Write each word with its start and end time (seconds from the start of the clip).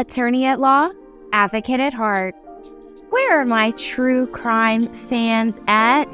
attorney 0.00 0.46
at 0.46 0.58
law, 0.58 0.90
advocate 1.32 1.78
at 1.78 1.92
heart. 1.92 2.34
Where 3.10 3.40
are 3.40 3.44
my 3.44 3.70
true 3.72 4.26
crime 4.28 4.92
fans 4.92 5.60
at? 5.68 6.10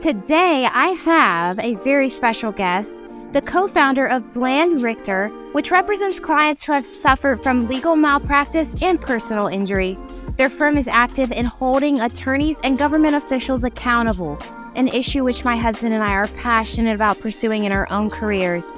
Today, 0.00 0.66
I 0.72 0.88
have 0.88 1.58
a 1.60 1.76
very 1.76 2.08
special 2.08 2.50
guest, 2.50 3.02
the 3.32 3.40
co 3.40 3.68
founder 3.68 4.06
of 4.06 4.32
Bland 4.32 4.82
Richter, 4.82 5.28
which 5.52 5.70
represents 5.70 6.18
clients 6.18 6.64
who 6.64 6.72
have 6.72 6.84
suffered 6.84 7.42
from 7.42 7.68
legal 7.68 7.94
malpractice 7.94 8.74
and 8.82 9.00
personal 9.00 9.46
injury. 9.46 9.96
Their 10.36 10.50
firm 10.50 10.76
is 10.76 10.88
active 10.88 11.30
in 11.30 11.44
holding 11.44 12.00
attorneys 12.00 12.58
and 12.64 12.78
government 12.78 13.14
officials 13.14 13.62
accountable, 13.62 14.38
an 14.74 14.88
issue 14.88 15.22
which 15.22 15.44
my 15.44 15.56
husband 15.56 15.94
and 15.94 16.02
I 16.02 16.14
are 16.14 16.28
passionate 16.28 16.94
about 16.94 17.20
pursuing 17.20 17.64
in 17.64 17.72
our 17.72 17.86
own 17.92 18.10
careers. 18.10 18.72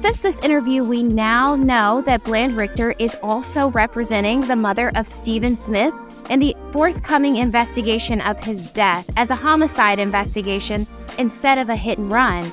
Since 0.00 0.20
this 0.20 0.38
interview, 0.40 0.84
we 0.84 1.02
now 1.02 1.56
know 1.56 2.02
that 2.02 2.22
Bland 2.22 2.56
Richter 2.56 2.94
is 3.00 3.16
also 3.20 3.70
representing 3.70 4.40
the 4.40 4.54
mother 4.54 4.92
of 4.94 5.08
Stephen 5.08 5.56
Smith 5.56 5.92
in 6.30 6.38
the 6.38 6.54
forthcoming 6.70 7.36
investigation 7.36 8.20
of 8.20 8.38
his 8.38 8.70
death 8.70 9.10
as 9.16 9.30
a 9.30 9.34
homicide 9.34 9.98
investigation 9.98 10.86
instead 11.18 11.58
of 11.58 11.68
a 11.68 11.74
hit 11.74 11.98
and 11.98 12.12
run. 12.12 12.52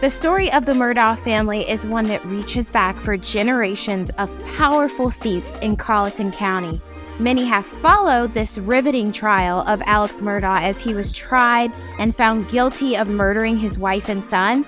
The 0.00 0.08
story 0.08 0.52
of 0.52 0.66
the 0.66 0.72
Murdaugh 0.72 1.18
family 1.18 1.68
is 1.68 1.84
one 1.84 2.06
that 2.06 2.24
reaches 2.26 2.70
back 2.70 2.96
for 2.96 3.16
generations 3.16 4.10
of 4.10 4.30
powerful 4.56 5.10
seats 5.10 5.56
in 5.56 5.74
Colleton 5.74 6.30
County. 6.30 6.80
Many 7.18 7.44
have 7.44 7.66
followed 7.66 8.34
this 8.34 8.56
riveting 8.56 9.10
trial 9.10 9.64
of 9.66 9.82
Alex 9.82 10.20
Murdaugh 10.20 10.62
as 10.62 10.80
he 10.80 10.94
was 10.94 11.10
tried 11.10 11.74
and 11.98 12.14
found 12.14 12.48
guilty 12.50 12.96
of 12.96 13.08
murdering 13.08 13.58
his 13.58 13.78
wife 13.80 14.08
and 14.08 14.22
son. 14.22 14.64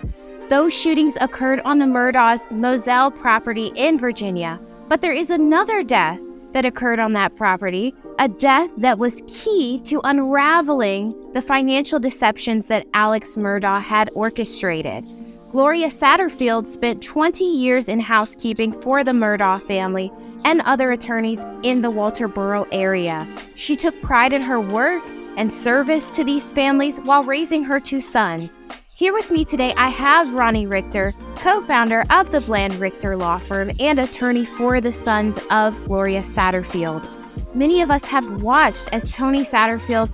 Those 0.49 0.73
shootings 0.73 1.17
occurred 1.21 1.61
on 1.65 1.79
the 1.79 1.87
Murdaugh's 1.87 2.47
Moselle 2.53 3.11
property 3.11 3.73
in 3.75 3.99
Virginia. 3.99 4.61
But 4.87 5.01
there 5.01 5.13
is 5.13 5.31
another 5.31 5.83
death 5.83 6.21
that 6.53 6.65
occurred 6.65 7.01
on 7.01 7.15
that 7.15 7.35
property, 7.35 7.93
a 8.21 8.29
death 8.29 8.71
that 8.77 8.97
was 8.97 9.25
key 9.27 9.81
to 9.87 10.01
unraveling 10.05 11.33
the 11.33 11.43
financial 11.43 11.99
deceptions 11.99 12.67
that 12.67 12.87
Alex 12.95 13.35
Murdaugh 13.35 13.83
had 13.83 14.09
orchestrated. 14.15 15.05
Gloria 15.51 15.89
Satterfield 15.89 16.67
spent 16.67 17.03
20 17.03 17.45
years 17.45 17.89
in 17.89 17.99
housekeeping 17.99 18.73
for 18.83 19.03
the 19.03 19.11
Murdaugh 19.11 19.61
family 19.67 20.13
and 20.45 20.61
other 20.61 20.93
attorneys 20.93 21.45
in 21.65 21.83
the 21.83 21.91
Walterboro 21.91 22.69
area. 22.71 23.27
She 23.57 23.75
took 23.75 24.01
pride 24.01 24.33
in 24.33 24.43
her 24.43 24.61
work 24.61 25.03
and 25.37 25.53
service 25.53 26.09
to 26.11 26.23
these 26.23 26.53
families 26.53 26.99
while 27.01 27.25
raising 27.25 27.65
her 27.65 27.81
two 27.81 28.01
sons. 28.01 28.61
Here 28.97 29.13
with 29.13 29.31
me 29.31 29.45
today, 29.45 29.75
I 29.77 29.91
have 29.91 30.33
Ronnie 30.33 30.67
Richter, 30.67 31.13
co 31.35 31.61
founder 31.61 32.03
of 32.09 32.33
the 32.33 32.41
Bland 32.41 32.77
Richter 32.77 33.15
Law 33.15 33.37
Firm 33.37 33.71
and 33.79 34.01
attorney 34.01 34.47
for 34.47 34.81
the 34.81 34.91
sons 34.91 35.39
of 35.51 35.77
Gloria 35.85 36.23
Satterfield. 36.23 37.07
Many 37.55 37.83
of 37.83 37.91
us 37.91 38.07
have 38.07 38.41
watched 38.41 38.89
as 38.93 39.13
Tony 39.15 39.43
Satterfield 39.43 40.11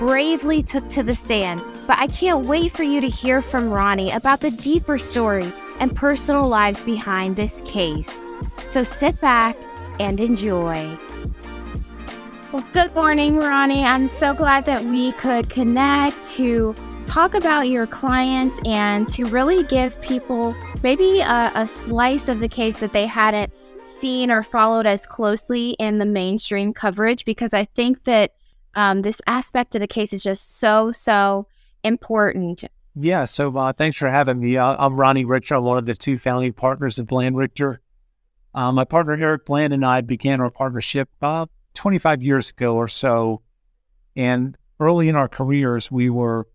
bravely 0.00 0.64
took 0.64 0.88
to 0.88 1.04
the 1.04 1.14
stand, 1.14 1.62
but 1.86 1.96
I 1.96 2.08
can't 2.08 2.44
wait 2.44 2.72
for 2.72 2.82
you 2.82 3.00
to 3.00 3.06
hear 3.08 3.40
from 3.40 3.70
Ronnie 3.70 4.10
about 4.10 4.40
the 4.40 4.50
deeper 4.50 4.98
story 4.98 5.52
and 5.78 5.94
personal 5.94 6.48
lives 6.48 6.82
behind 6.82 7.36
this 7.36 7.60
case. 7.64 8.26
So 8.66 8.82
sit 8.82 9.20
back 9.20 9.56
and 10.00 10.20
enjoy. 10.20 10.98
Well, 12.52 12.66
good 12.72 12.92
morning, 12.96 13.36
Ronnie. 13.36 13.84
I'm 13.84 14.08
so 14.08 14.34
glad 14.34 14.64
that 14.66 14.84
we 14.84 15.12
could 15.12 15.48
connect 15.48 16.24
to 16.30 16.74
talk 17.06 17.34
about 17.34 17.68
your 17.68 17.86
clients 17.86 18.58
and 18.64 19.08
to 19.10 19.24
really 19.26 19.62
give 19.64 20.00
people 20.00 20.54
maybe 20.82 21.20
a, 21.20 21.52
a, 21.54 21.68
slice 21.68 22.28
of 22.28 22.40
the 22.40 22.48
case 22.48 22.78
that 22.78 22.92
they 22.92 23.06
hadn't 23.06 23.52
seen 23.82 24.30
or 24.30 24.42
followed 24.42 24.86
as 24.86 25.06
closely 25.06 25.70
in 25.78 25.98
the 25.98 26.06
mainstream 26.06 26.72
coverage 26.72 27.24
because 27.24 27.52
I 27.54 27.64
think 27.64 28.04
that 28.04 28.34
um, 28.74 29.02
this 29.02 29.20
aspect 29.26 29.74
of 29.74 29.80
the 29.80 29.86
case 29.86 30.12
is 30.12 30.22
just 30.22 30.58
so, 30.58 30.90
so 30.92 31.46
important. 31.82 32.64
Yeah. 32.96 33.24
So 33.24 33.56
uh, 33.56 33.72
thanks 33.72 33.96
for 33.96 34.08
having 34.08 34.40
me. 34.40 34.56
Uh, 34.56 34.76
I'm 34.78 34.96
Ronnie 34.96 35.24
Richter. 35.24 35.56
I'm 35.56 35.64
one 35.64 35.78
of 35.78 35.86
the 35.86 35.94
two 35.94 36.18
founding 36.18 36.52
partners 36.52 36.98
of 36.98 37.06
Bland 37.06 37.36
Richter. 37.36 37.80
Uh, 38.54 38.72
my 38.72 38.84
partner 38.84 39.14
Eric 39.14 39.46
Bland 39.46 39.72
and 39.72 39.84
I 39.84 40.00
began 40.00 40.40
our 40.40 40.50
partnership 40.50 41.08
uh, 41.20 41.46
25 41.74 42.22
years 42.22 42.50
ago 42.50 42.76
or 42.76 42.88
so. 42.88 43.42
And 44.16 44.56
early 44.78 45.08
in 45.08 45.16
our 45.16 45.28
careers, 45.28 45.90
we 45.90 46.08
were 46.08 46.46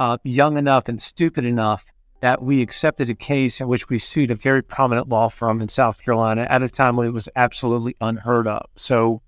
uh, 0.00 0.16
young 0.24 0.56
enough 0.56 0.88
and 0.88 1.00
stupid 1.00 1.44
enough 1.44 1.84
that 2.22 2.42
we 2.42 2.62
accepted 2.62 3.10
a 3.10 3.14
case 3.14 3.60
in 3.60 3.68
which 3.68 3.90
we 3.90 3.98
sued 3.98 4.30
a 4.30 4.34
very 4.34 4.62
prominent 4.62 5.10
law 5.10 5.28
firm 5.28 5.60
in 5.60 5.68
South 5.68 6.02
Carolina 6.02 6.46
at 6.48 6.62
a 6.62 6.70
time 6.70 6.96
when 6.96 7.06
it 7.06 7.12
was 7.12 7.28
absolutely 7.36 7.94
unheard 8.00 8.46
of. 8.46 8.64
So 8.76 9.20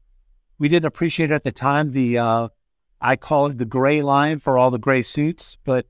we 0.59 0.69
didn't 0.69 0.87
appreciate 0.87 1.31
at 1.31 1.44
the 1.44 1.53
time 1.53 1.93
the, 1.93 2.16
uh, 2.16 2.49
I 3.03 3.16
call 3.16 3.49
it 3.49 3.59
the 3.59 3.66
gray 3.66 4.00
line 4.00 4.38
for 4.38 4.56
all 4.56 4.71
the 4.71 4.78
gray 4.78 5.03
suits, 5.03 5.59
but 5.62 5.84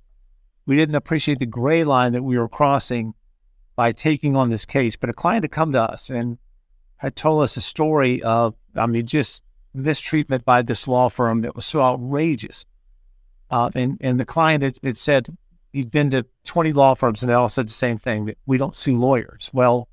we 0.66 0.74
didn't 0.74 0.96
appreciate 0.96 1.38
the 1.38 1.46
gray 1.46 1.84
line 1.84 2.12
that 2.14 2.24
we 2.24 2.36
were 2.36 2.48
crossing 2.48 3.14
by 3.76 3.92
taking 3.92 4.34
on 4.34 4.48
this 4.48 4.64
case. 4.64 4.96
But 4.96 5.10
a 5.10 5.14
client 5.14 5.44
had 5.44 5.52
come 5.52 5.70
to 5.72 5.80
us 5.80 6.10
and 6.10 6.38
had 6.96 7.14
told 7.14 7.44
us 7.44 7.56
a 7.56 7.60
story 7.60 8.20
of, 8.20 8.56
I 8.74 8.86
mean, 8.86 9.06
just 9.06 9.42
mistreatment 9.74 10.44
by 10.44 10.62
this 10.62 10.88
law 10.88 11.08
firm 11.08 11.42
that 11.42 11.54
was 11.54 11.66
so 11.66 11.82
outrageous 11.82 12.64
uh, 13.52 13.70
and, 13.74 13.98
and 14.00 14.18
the 14.18 14.24
client 14.24 14.62
had, 14.62 14.78
had, 14.82 14.96
said 14.96 15.28
he'd 15.72 15.90
been 15.90 16.10
to 16.10 16.24
20 16.44 16.72
law 16.72 16.94
firms 16.94 17.22
and 17.22 17.28
they 17.28 17.34
all 17.34 17.50
said 17.50 17.68
the 17.68 17.72
same 17.72 17.98
thing 17.98 18.24
that 18.24 18.38
we 18.46 18.56
don't 18.56 18.74
sue 18.74 18.98
lawyers. 18.98 19.50
Well, 19.52 19.88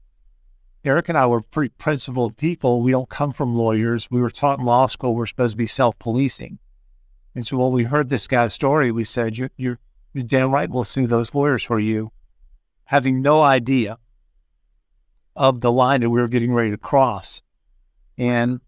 Eric 0.86 1.10
and 1.10 1.18
I 1.18 1.26
were 1.26 1.42
pretty 1.42 1.74
principled 1.78 2.38
people. 2.38 2.82
We 2.82 2.92
don't 2.92 3.10
come 3.10 3.34
from 3.34 3.58
lawyers. 3.58 4.10
We 4.10 4.22
were 4.22 4.30
taught 4.30 4.60
in 4.60 4.66
law 4.66 4.88
school 4.88 5.14
we're 5.14 5.26
supposed 5.26 5.52
to 5.52 5.58
be 5.58 5.66
self 5.66 6.00
policing. 6.00 6.58
And 7.36 7.46
so 7.46 7.58
when 7.58 7.74
we 7.74 7.84
heard 7.84 8.08
this 8.08 8.28
guy's 8.28 8.54
story, 8.54 8.92
we 8.92 9.04
said, 9.04 9.38
you're, 9.38 9.52
you're, 9.58 9.78
you're 10.14 10.24
damn 10.24 10.52
right, 10.52 10.70
we'll 10.70 10.86
sue 10.86 11.06
those 11.06 11.36
lawyers 11.36 11.64
for 11.64 11.80
you, 11.80 12.12
having 12.86 13.22
no 13.22 13.42
idea 13.42 13.98
of 15.36 15.60
the 15.60 15.72
line 15.72 16.02
that 16.02 16.10
we 16.10 16.22
were 16.22 16.30
getting 16.30 16.54
ready 16.54 16.72
to 16.72 16.78
cross. 16.78 17.42
And 18.18 18.62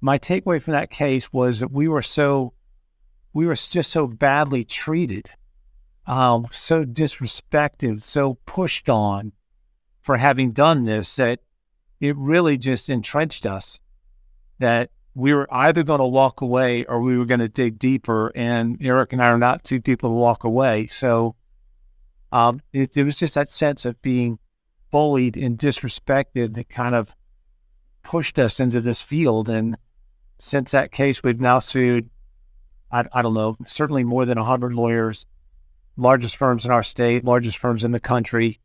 my 0.00 0.18
takeaway 0.18 0.60
from 0.60 0.72
that 0.72 0.90
case 0.90 1.30
was 1.30 1.60
that 1.60 1.70
we 1.70 1.88
were 1.88 2.02
so 2.02 2.53
we 3.34 3.46
were 3.46 3.54
just 3.54 3.90
so 3.90 4.06
badly 4.06 4.64
treated, 4.64 5.28
um, 6.06 6.46
so 6.52 6.84
disrespected, 6.84 8.00
so 8.02 8.38
pushed 8.46 8.88
on 8.88 9.32
for 10.00 10.16
having 10.16 10.52
done 10.52 10.84
this 10.84 11.16
that 11.16 11.40
it 12.00 12.16
really 12.16 12.56
just 12.56 12.88
entrenched 12.88 13.44
us 13.44 13.80
that 14.60 14.90
we 15.14 15.32
were 15.32 15.48
either 15.52 15.82
going 15.82 15.98
to 16.00 16.06
walk 16.06 16.40
away 16.40 16.84
or 16.84 17.00
we 17.00 17.18
were 17.18 17.24
going 17.24 17.40
to 17.40 17.48
dig 17.48 17.78
deeper. 17.78 18.32
And 18.34 18.78
Eric 18.80 19.12
and 19.12 19.22
I 19.22 19.28
are 19.28 19.38
not 19.38 19.64
two 19.64 19.80
people 19.80 20.10
to 20.10 20.14
walk 20.14 20.44
away. 20.44 20.86
So 20.88 21.34
um, 22.32 22.60
it, 22.72 22.96
it 22.96 23.04
was 23.04 23.18
just 23.18 23.34
that 23.34 23.50
sense 23.50 23.84
of 23.84 24.00
being 24.02 24.38
bullied 24.90 25.36
and 25.36 25.58
disrespected 25.58 26.54
that 26.54 26.68
kind 26.68 26.94
of 26.94 27.14
pushed 28.02 28.38
us 28.38 28.60
into 28.60 28.80
this 28.80 29.02
field. 29.02 29.48
And 29.48 29.76
since 30.38 30.72
that 30.72 30.92
case, 30.92 31.22
we've 31.22 31.40
now 31.40 31.58
sued 31.58 32.10
I, 32.90 33.04
I 33.12 33.22
don't 33.22 33.34
know, 33.34 33.56
certainly 33.66 34.04
more 34.04 34.24
than 34.24 34.38
100 34.38 34.74
lawyers, 34.74 35.26
largest 35.96 36.36
firms 36.36 36.64
in 36.64 36.70
our 36.70 36.82
state, 36.82 37.24
largest 37.24 37.58
firms 37.58 37.84
in 37.84 37.92
the 37.92 38.00
country, 38.00 38.60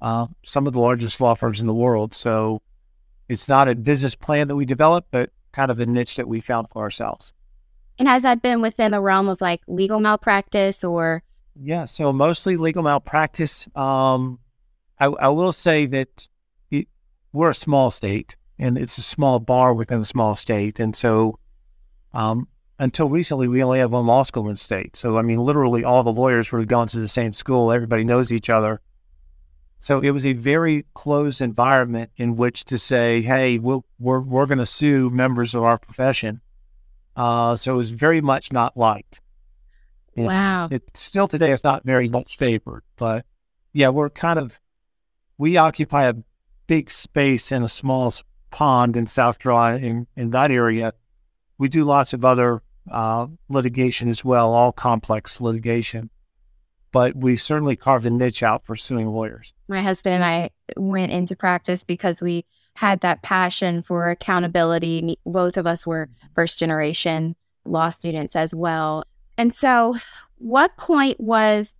uh, 0.00 0.26
some 0.44 0.66
of 0.66 0.72
the 0.72 0.80
largest 0.80 1.20
law 1.20 1.34
firms 1.34 1.60
in 1.60 1.66
the 1.66 1.74
world. 1.74 2.14
So 2.14 2.62
it's 3.28 3.48
not 3.48 3.68
a 3.68 3.74
business 3.74 4.14
plan 4.14 4.48
that 4.48 4.56
we 4.56 4.64
developed, 4.64 5.08
but 5.10 5.30
kind 5.52 5.70
of 5.70 5.80
a 5.80 5.86
niche 5.86 6.16
that 6.16 6.28
we 6.28 6.40
found 6.40 6.68
for 6.70 6.82
ourselves. 6.82 7.32
And 7.98 8.08
has 8.08 8.22
that 8.22 8.42
been 8.42 8.60
within 8.60 8.92
the 8.92 9.00
realm 9.00 9.28
of 9.28 9.40
like 9.40 9.60
legal 9.66 10.00
malpractice 10.00 10.84
or? 10.84 11.22
Yeah, 11.60 11.84
so 11.84 12.12
mostly 12.12 12.56
legal 12.56 12.82
malpractice. 12.82 13.68
Um, 13.74 14.38
I, 15.00 15.06
I 15.06 15.28
will 15.28 15.52
say 15.52 15.86
that 15.86 16.28
it, 16.70 16.86
we're 17.32 17.50
a 17.50 17.54
small 17.54 17.90
state 17.90 18.36
and 18.58 18.78
it's 18.78 18.98
a 18.98 19.02
small 19.02 19.40
bar 19.40 19.74
within 19.74 20.00
a 20.00 20.04
small 20.04 20.36
state. 20.36 20.78
And 20.78 20.94
so 20.94 21.38
um, 22.14 22.48
until 22.78 23.08
recently, 23.08 23.48
we 23.48 23.62
only 23.62 23.80
have 23.80 23.92
one 23.92 24.06
law 24.06 24.22
school 24.22 24.48
in 24.48 24.56
state. 24.56 24.96
So, 24.96 25.18
I 25.18 25.22
mean, 25.22 25.38
literally 25.38 25.84
all 25.84 26.02
the 26.02 26.12
lawyers 26.12 26.52
were 26.52 26.64
going 26.64 26.88
to 26.88 27.00
the 27.00 27.08
same 27.08 27.32
school. 27.32 27.72
Everybody 27.72 28.04
knows 28.04 28.30
each 28.30 28.48
other. 28.48 28.80
So 29.80 30.00
it 30.00 30.10
was 30.10 30.26
a 30.26 30.32
very 30.32 30.86
closed 30.94 31.40
environment 31.40 32.10
in 32.16 32.36
which 32.36 32.64
to 32.64 32.78
say, 32.78 33.22
hey, 33.22 33.58
we'll, 33.58 33.84
we're, 33.98 34.20
we're 34.20 34.46
going 34.46 34.58
to 34.58 34.66
sue 34.66 35.08
members 35.10 35.54
of 35.54 35.62
our 35.62 35.78
profession. 35.78 36.40
Uh, 37.16 37.56
so 37.56 37.74
it 37.74 37.76
was 37.76 37.90
very 37.90 38.20
much 38.20 38.52
not 38.52 38.76
liked. 38.76 39.20
Wow. 40.16 40.68
It 40.70 40.82
still 40.94 41.28
today 41.28 41.52
is 41.52 41.62
not 41.62 41.84
very 41.84 42.08
much 42.08 42.36
favored, 42.36 42.82
but 42.96 43.24
yeah, 43.72 43.88
we're 43.88 44.10
kind 44.10 44.38
of, 44.38 44.58
we 45.36 45.56
occupy 45.56 46.04
a 46.04 46.14
big 46.66 46.90
space 46.90 47.52
in 47.52 47.62
a 47.62 47.68
small 47.68 48.12
pond 48.50 48.96
in 48.96 49.06
South 49.06 49.38
Carolina 49.38 49.78
in, 49.78 50.06
in 50.16 50.30
that 50.30 50.50
area. 50.50 50.92
We 51.56 51.68
do 51.68 51.84
lots 51.84 52.12
of 52.12 52.24
other 52.24 52.62
uh, 52.90 53.26
litigation 53.48 54.08
as 54.08 54.24
well, 54.24 54.52
all 54.52 54.72
complex 54.72 55.40
litigation. 55.40 56.10
But 56.90 57.16
we 57.16 57.36
certainly 57.36 57.76
carved 57.76 58.06
a 58.06 58.10
niche 58.10 58.42
out 58.42 58.64
for 58.64 58.74
suing 58.74 59.08
lawyers. 59.08 59.52
My 59.68 59.82
husband 59.82 60.14
and 60.14 60.24
I 60.24 60.50
went 60.76 61.12
into 61.12 61.36
practice 61.36 61.84
because 61.84 62.22
we 62.22 62.46
had 62.74 63.00
that 63.00 63.22
passion 63.22 63.82
for 63.82 64.08
accountability. 64.08 65.18
Both 65.26 65.56
of 65.56 65.66
us 65.66 65.86
were 65.86 66.08
first 66.34 66.58
generation 66.58 67.36
law 67.64 67.90
students 67.90 68.34
as 68.34 68.54
well. 68.54 69.04
And 69.36 69.52
so, 69.52 69.96
what 70.38 70.76
point 70.76 71.20
was 71.20 71.78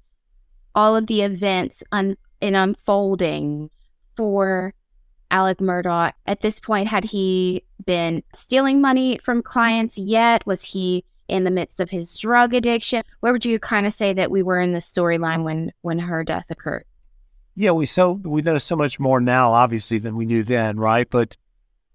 all 0.74 0.94
of 0.94 1.06
the 1.06 1.22
events 1.22 1.82
un- 1.92 2.16
in 2.40 2.54
unfolding 2.54 3.70
for 4.16 4.74
Alec 5.30 5.58
Murdaugh? 5.58 6.12
At 6.26 6.40
this 6.40 6.60
point, 6.60 6.88
had 6.88 7.04
he 7.04 7.64
been 7.84 8.22
stealing 8.34 8.80
money 8.80 9.18
from 9.22 9.42
clients 9.42 9.98
yet? 9.98 10.46
Was 10.46 10.64
he 10.64 11.04
in 11.28 11.44
the 11.44 11.50
midst 11.50 11.80
of 11.80 11.90
his 11.90 12.16
drug 12.16 12.54
addiction? 12.54 13.02
Where 13.20 13.32
would 13.32 13.44
you 13.44 13.58
kind 13.58 13.86
of 13.86 13.92
say 13.92 14.12
that 14.14 14.30
we 14.30 14.42
were 14.42 14.60
in 14.60 14.72
the 14.72 14.78
storyline 14.78 15.44
when 15.44 15.72
when 15.82 15.98
her 15.98 16.24
death 16.24 16.46
occurred? 16.50 16.84
Yeah, 17.54 17.72
we 17.72 17.86
so 17.86 18.12
we 18.12 18.42
know 18.42 18.58
so 18.58 18.76
much 18.76 19.00
more 19.00 19.20
now, 19.20 19.52
obviously, 19.52 19.98
than 19.98 20.16
we 20.16 20.26
knew 20.26 20.42
then, 20.42 20.78
right? 20.78 21.08
But 21.08 21.36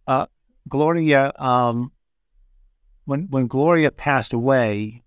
uh, 0.07 0.27
Gloria, 0.67 1.31
um, 1.37 1.91
when 3.05 3.27
when 3.29 3.47
Gloria 3.47 3.91
passed 3.91 4.33
away, 4.33 5.03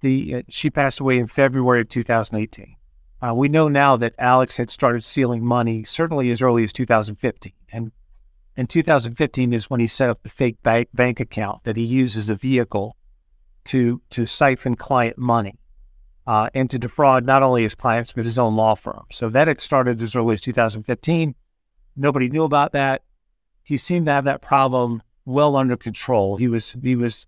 the 0.00 0.36
uh, 0.36 0.42
she 0.48 0.70
passed 0.70 1.00
away 1.00 1.18
in 1.18 1.26
February 1.26 1.80
of 1.80 1.88
2018. 1.88 2.76
Uh, 3.22 3.32
we 3.34 3.48
know 3.48 3.68
now 3.68 3.96
that 3.96 4.14
Alex 4.18 4.56
had 4.56 4.70
started 4.70 5.04
stealing 5.04 5.44
money 5.44 5.84
certainly 5.84 6.30
as 6.30 6.42
early 6.42 6.64
as 6.64 6.72
2015, 6.72 7.52
and 7.72 7.92
in 8.56 8.66
2015 8.66 9.52
is 9.52 9.70
when 9.70 9.80
he 9.80 9.86
set 9.86 10.10
up 10.10 10.22
the 10.22 10.28
fake 10.28 10.62
bank 10.62 10.88
bank 10.92 11.20
account 11.20 11.64
that 11.64 11.76
he 11.76 11.84
used 11.84 12.16
as 12.16 12.28
a 12.28 12.34
vehicle 12.34 12.96
to 13.64 14.02
to 14.10 14.26
siphon 14.26 14.74
client 14.74 15.16
money 15.16 15.58
uh, 16.26 16.48
and 16.54 16.70
to 16.70 16.78
defraud 16.78 17.24
not 17.24 17.42
only 17.42 17.62
his 17.62 17.74
clients 17.74 18.12
but 18.12 18.24
his 18.24 18.38
own 18.38 18.56
law 18.56 18.74
firm. 18.74 19.04
So 19.10 19.28
that 19.30 19.48
had 19.48 19.60
started 19.60 20.00
as 20.02 20.14
early 20.14 20.34
as 20.34 20.40
2015. 20.40 21.34
Nobody 21.96 22.28
knew 22.28 22.44
about 22.44 22.72
that. 22.72 23.02
He 23.62 23.76
seemed 23.76 24.06
to 24.06 24.12
have 24.12 24.24
that 24.24 24.42
problem 24.42 25.02
well 25.24 25.56
under 25.56 25.76
control. 25.76 26.36
He 26.36 26.48
was 26.48 26.76
he 26.82 26.96
was 26.96 27.26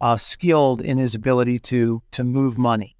uh, 0.00 0.16
skilled 0.16 0.80
in 0.80 0.98
his 0.98 1.14
ability 1.14 1.58
to 1.60 2.02
to 2.12 2.24
move 2.24 2.58
money, 2.58 2.96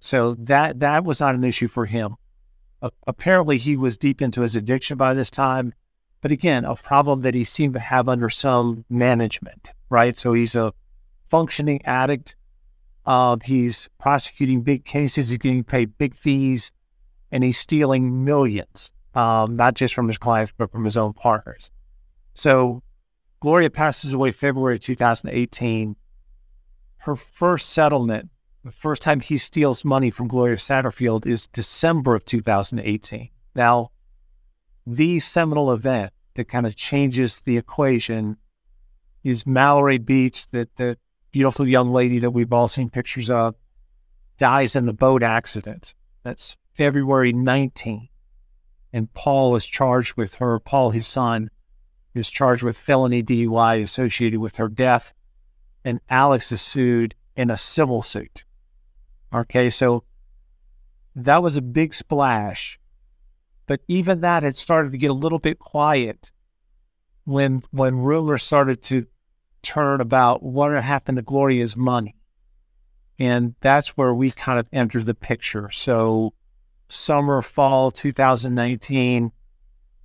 so 0.00 0.34
that 0.38 0.80
that 0.80 1.04
was 1.04 1.20
not 1.20 1.34
an 1.34 1.44
issue 1.44 1.68
for 1.68 1.86
him. 1.86 2.16
Uh, 2.80 2.90
apparently, 3.06 3.58
he 3.58 3.76
was 3.76 3.96
deep 3.96 4.22
into 4.22 4.42
his 4.42 4.54
addiction 4.54 4.96
by 4.96 5.14
this 5.14 5.30
time, 5.30 5.72
but 6.20 6.30
again, 6.30 6.64
a 6.64 6.76
problem 6.76 7.20
that 7.22 7.34
he 7.34 7.44
seemed 7.44 7.74
to 7.74 7.80
have 7.80 8.08
under 8.08 8.30
some 8.30 8.84
management. 8.88 9.72
Right, 9.90 10.16
so 10.18 10.34
he's 10.34 10.54
a 10.54 10.72
functioning 11.28 11.84
addict. 11.84 12.36
Uh, 13.06 13.36
he's 13.44 13.88
prosecuting 13.98 14.62
big 14.62 14.84
cases. 14.84 15.30
He's 15.30 15.38
getting 15.38 15.64
paid 15.64 15.96
big 15.96 16.14
fees, 16.14 16.70
and 17.32 17.42
he's 17.42 17.58
stealing 17.58 18.24
millions, 18.24 18.90
um, 19.14 19.56
not 19.56 19.74
just 19.74 19.94
from 19.94 20.08
his 20.08 20.18
clients 20.18 20.52
but 20.56 20.70
from 20.70 20.84
his 20.84 20.96
own 20.96 21.14
partners. 21.14 21.70
So 22.34 22.82
Gloria 23.40 23.70
passes 23.70 24.12
away 24.12 24.30
February 24.30 24.78
2018. 24.78 25.96
Her 26.98 27.16
first 27.16 27.70
settlement, 27.70 28.30
the 28.68 28.72
first 28.72 29.00
time 29.00 29.20
he 29.20 29.38
steals 29.38 29.82
money 29.82 30.10
from 30.10 30.28
Gloria 30.28 30.56
Satterfield, 30.56 31.24
is 31.24 31.46
December 31.46 32.14
of 32.14 32.26
2018. 32.26 33.30
Now, 33.54 33.92
the 34.86 35.20
seminal 35.20 35.72
event 35.72 36.12
that 36.34 36.48
kind 36.48 36.66
of 36.66 36.76
changes 36.76 37.40
the 37.40 37.56
equation 37.56 38.36
is 39.24 39.46
Mallory 39.46 39.96
Beach, 39.96 40.46
that 40.48 40.76
the 40.76 40.98
beautiful 41.32 41.66
young 41.66 41.88
lady 41.88 42.18
that 42.18 42.32
we've 42.32 42.52
all 42.52 42.68
seen 42.68 42.90
pictures 42.90 43.30
of, 43.30 43.54
dies 44.36 44.76
in 44.76 44.84
the 44.84 44.92
boat 44.92 45.22
accident. 45.22 45.94
That's 46.22 46.54
February 46.74 47.32
19. 47.32 48.10
And 48.92 49.12
Paul 49.14 49.56
is 49.56 49.64
charged 49.64 50.14
with 50.18 50.34
her, 50.34 50.60
Paul, 50.60 50.90
his 50.90 51.06
son, 51.06 51.48
is 52.14 52.30
charged 52.30 52.62
with 52.62 52.76
felony 52.76 53.22
DUI 53.22 53.82
associated 53.82 54.40
with 54.40 54.56
her 54.56 54.68
death, 54.68 55.14
and 55.86 56.00
Alex 56.10 56.52
is 56.52 56.60
sued 56.60 57.14
in 57.34 57.50
a 57.50 57.56
civil 57.56 58.02
suit. 58.02 58.44
Okay, 59.32 59.70
so 59.70 60.04
that 61.14 61.42
was 61.42 61.56
a 61.56 61.62
big 61.62 61.94
splash. 61.94 62.78
But 63.66 63.80
even 63.88 64.20
that 64.22 64.42
had 64.42 64.56
started 64.56 64.92
to 64.92 64.98
get 64.98 65.10
a 65.10 65.14
little 65.14 65.38
bit 65.38 65.58
quiet 65.58 66.32
when 67.24 67.62
when 67.70 67.98
rumors 67.98 68.42
started 68.42 68.82
to 68.84 69.06
turn 69.62 70.00
about 70.00 70.42
what 70.42 70.72
happened 70.82 71.16
to 71.16 71.22
Gloria's 71.22 71.76
money. 71.76 72.16
And 73.18 73.54
that's 73.60 73.96
where 73.96 74.14
we 74.14 74.30
kind 74.30 74.58
of 74.58 74.66
entered 74.72 75.04
the 75.06 75.14
picture. 75.14 75.70
So 75.70 76.32
summer, 76.88 77.42
fall 77.42 77.90
2019, 77.90 79.32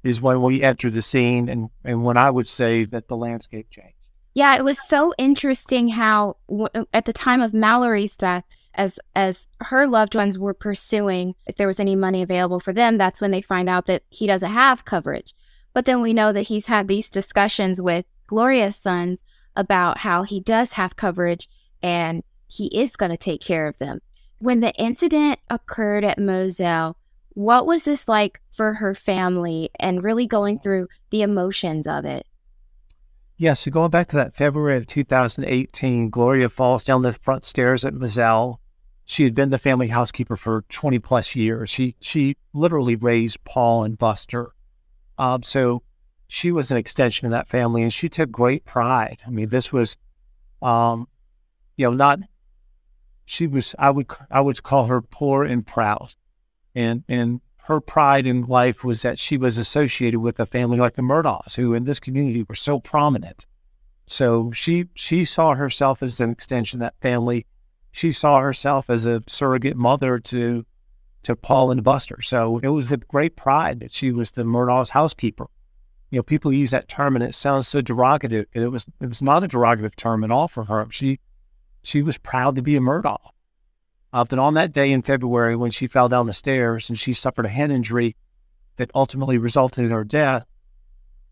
is 0.03 0.19
when 0.19 0.41
we 0.41 0.61
enter 0.61 0.89
the 0.89 1.01
scene 1.01 1.47
and, 1.47 1.69
and 1.85 2.03
when 2.03 2.17
I 2.17 2.29
would 2.29 2.47
say 2.47 2.83
that 2.85 3.07
the 3.07 3.15
landscape 3.15 3.69
changed. 3.69 3.95
Yeah, 4.33 4.55
it 4.55 4.65
was 4.65 4.85
so 4.85 5.13
interesting 5.17 5.89
how 5.89 6.37
w- 6.49 6.87
at 6.91 7.05
the 7.05 7.13
time 7.13 7.41
of 7.41 7.53
Mallory's 7.53 8.17
death, 8.17 8.43
as 8.75 8.99
as 9.15 9.47
her 9.61 9.87
loved 9.87 10.15
ones 10.15 10.37
were 10.37 10.53
pursuing 10.53 11.35
if 11.45 11.57
there 11.57 11.67
was 11.67 11.79
any 11.79 11.95
money 11.95 12.21
available 12.21 12.59
for 12.59 12.73
them, 12.73 12.97
that's 12.97 13.21
when 13.21 13.31
they 13.31 13.41
find 13.41 13.69
out 13.69 13.85
that 13.85 14.03
he 14.09 14.27
doesn't 14.27 14.51
have 14.51 14.85
coverage. 14.85 15.33
But 15.73 15.85
then 15.85 16.01
we 16.01 16.13
know 16.13 16.31
that 16.33 16.43
he's 16.43 16.67
had 16.67 16.87
these 16.87 17.09
discussions 17.09 17.81
with 17.81 18.05
Gloria's 18.27 18.75
sons 18.75 19.23
about 19.55 19.99
how 19.99 20.23
he 20.23 20.39
does 20.39 20.73
have 20.73 20.95
coverage 20.95 21.49
and 21.81 22.23
he 22.47 22.67
is 22.67 22.95
going 22.95 23.11
to 23.11 23.17
take 23.17 23.41
care 23.41 23.67
of 23.67 23.77
them. 23.77 23.99
When 24.39 24.59
the 24.59 24.73
incident 24.73 25.39
occurred 25.49 26.03
at 26.03 26.19
Moselle, 26.19 26.97
what 27.29 27.65
was 27.65 27.83
this 27.83 28.07
like 28.07 28.41
for 28.51 28.73
her 28.75 28.93
family 28.93 29.69
and 29.79 30.03
really 30.03 30.27
going 30.27 30.59
through 30.59 30.87
the 31.09 31.23
emotions 31.23 31.87
of 31.87 32.05
it? 32.05 32.27
Yeah, 33.37 33.53
so 33.53 33.71
going 33.71 33.89
back 33.89 34.07
to 34.09 34.15
that 34.17 34.35
February 34.35 34.77
of 34.77 34.85
2018, 34.85 36.09
Gloria 36.09 36.49
falls 36.49 36.83
down 36.83 37.01
the 37.01 37.13
front 37.13 37.43
stairs 37.43 37.83
at 37.83 37.93
Moselle. 37.93 38.59
She 39.05 39.23
had 39.23 39.35
been 39.35 39.49
the 39.49 39.57
family 39.57 39.87
housekeeper 39.87 40.37
for 40.37 40.63
20 40.69 40.99
plus 40.99 41.35
years. 41.35 41.69
She 41.69 41.95
she 41.99 42.37
literally 42.53 42.95
raised 42.95 43.43
Paul 43.43 43.83
and 43.83 43.97
Buster. 43.97 44.53
Um, 45.17 45.43
so 45.43 45.83
she 46.27 46.51
was 46.51 46.71
an 46.71 46.77
extension 46.77 47.27
of 47.27 47.31
that 47.31 47.47
family 47.47 47.83
and 47.83 47.93
she 47.93 48.09
took 48.09 48.31
great 48.31 48.65
pride. 48.65 49.19
I 49.27 49.29
mean, 49.29 49.49
this 49.49 49.71
was, 49.71 49.97
um, 50.61 51.07
you 51.77 51.85
know, 51.85 51.93
not, 51.93 52.19
she 53.25 53.45
was, 53.45 53.75
I 53.77 53.91
would, 53.91 54.07
I 54.31 54.41
would 54.41 54.63
call 54.63 54.87
her 54.87 55.01
poor 55.01 55.43
and 55.43 55.65
proud 55.67 56.15
and 56.75 57.03
and 57.07 57.41
her 57.63 57.79
pride 57.79 58.25
in 58.25 58.41
life 58.43 58.83
was 58.83 59.03
that 59.03 59.19
she 59.19 59.37
was 59.37 59.57
associated 59.57 60.19
with 60.19 60.39
a 60.39 60.45
family 60.45 60.77
like 60.77 60.95
the 60.95 61.01
Murdaughs, 61.01 61.55
who 61.55 61.73
in 61.73 61.85
this 61.85 61.99
community 61.99 62.43
were 62.43 62.55
so 62.55 62.79
prominent. 62.79 63.45
So 64.05 64.51
she 64.51 64.85
she 64.95 65.23
saw 65.23 65.55
herself 65.55 66.03
as 66.03 66.19
an 66.19 66.29
extension 66.29 66.81
of 66.81 66.87
that 66.87 66.99
family. 67.01 67.45
She 67.93 68.11
saw 68.11 68.39
herself 68.39 68.89
as 68.89 69.05
a 69.05 69.21
surrogate 69.27 69.77
mother 69.77 70.17
to 70.17 70.65
to 71.21 71.35
Paul 71.35 71.69
and 71.69 71.83
Buster. 71.83 72.21
So 72.21 72.57
it 72.63 72.69
was 72.69 72.89
with 72.89 73.07
great 73.07 73.37
pride 73.37 73.79
that 73.79 73.93
she 73.93 74.11
was 74.11 74.31
the 74.31 74.43
Murdaugh's 74.43 74.89
housekeeper. 74.89 75.45
You 76.09 76.17
know, 76.17 76.23
people 76.23 76.51
use 76.51 76.71
that 76.71 76.89
term 76.89 77.15
and 77.15 77.23
it 77.23 77.35
sounds 77.35 77.67
so 77.67 77.81
derogative. 77.81 78.47
And 78.55 78.63
it 78.63 78.69
was 78.69 78.87
it 78.99 79.07
was 79.07 79.21
not 79.21 79.43
a 79.43 79.47
derogative 79.47 79.95
term 79.95 80.23
at 80.23 80.31
all 80.31 80.47
for 80.47 80.65
her. 80.65 80.87
She 80.89 81.19
she 81.83 82.01
was 82.01 82.17
proud 82.17 82.55
to 82.55 82.63
be 82.63 82.75
a 82.75 82.79
Murdaugh. 82.79 83.29
Uh, 84.11 84.23
that 84.23 84.39
on 84.39 84.55
that 84.55 84.73
day 84.73 84.91
in 84.91 85.03
February, 85.03 85.55
when 85.55 85.71
she 85.71 85.85
fell 85.85 86.09
down 86.09 86.25
the 86.25 86.33
stairs 86.33 86.89
and 86.89 86.99
she 86.99 87.13
suffered 87.13 87.45
a 87.45 87.49
head 87.49 87.69
injury 87.69 88.15
that 88.77 88.89
ultimately 88.95 89.37
resulted 89.37 89.85
in 89.85 89.91
her 89.91 90.03
death, 90.03 90.45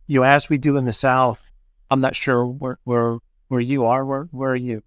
you 0.06 0.20
know, 0.20 0.26
as 0.26 0.48
we 0.48 0.60
do 0.60 0.78
in 0.78 0.86
the 0.86 0.94
South, 0.94 1.52
I'm 1.90 2.02
not 2.02 2.16
sure 2.16 2.46
where 2.46 2.78
where, 2.84 3.18
where 3.48 3.60
you 3.60 3.84
are. 3.86 4.06
Where 4.06 4.24
where 4.26 4.52
are 4.52 4.56
you? 4.56 4.84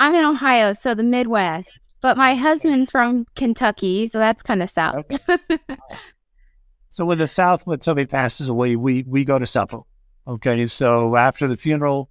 I'm 0.00 0.14
in 0.14 0.24
Ohio, 0.24 0.72
so 0.72 0.94
the 0.94 1.04
Midwest. 1.04 1.90
But 2.00 2.16
my 2.16 2.34
husband's 2.34 2.90
from 2.90 3.26
Kentucky, 3.36 4.08
so 4.08 4.18
that's 4.18 4.42
kind 4.42 4.62
of 4.62 4.70
south. 4.70 4.96
Okay. 4.96 5.18
so 6.88 7.08
in 7.12 7.18
the 7.18 7.26
South, 7.28 7.66
when 7.66 7.80
somebody 7.80 8.06
passes 8.06 8.48
away, 8.48 8.74
we 8.74 9.04
we 9.06 9.24
go 9.24 9.38
to 9.38 9.46
supper. 9.46 9.82
Okay, 10.26 10.66
so 10.66 11.14
after 11.16 11.46
the 11.46 11.56
funeral 11.56 12.10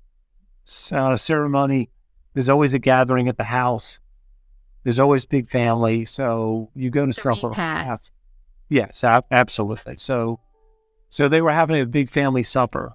uh, 0.91 1.17
ceremony, 1.17 1.89
there's 2.33 2.49
always 2.49 2.73
a 2.73 2.79
gathering 2.79 3.27
at 3.27 3.37
the 3.37 3.45
house 3.45 3.99
there's 4.83 4.99
always 4.99 5.25
big 5.25 5.49
family, 5.49 6.05
so 6.05 6.71
you 6.73 6.89
go 6.89 7.05
to 7.05 7.13
supper. 7.13 7.51
Yes, 8.69 9.03
absolutely. 9.03 9.97
So, 9.97 10.39
so 11.09 11.27
they 11.27 11.41
were 11.41 11.51
having 11.51 11.79
a 11.79 11.85
big 11.85 12.09
family 12.09 12.43
supper, 12.43 12.93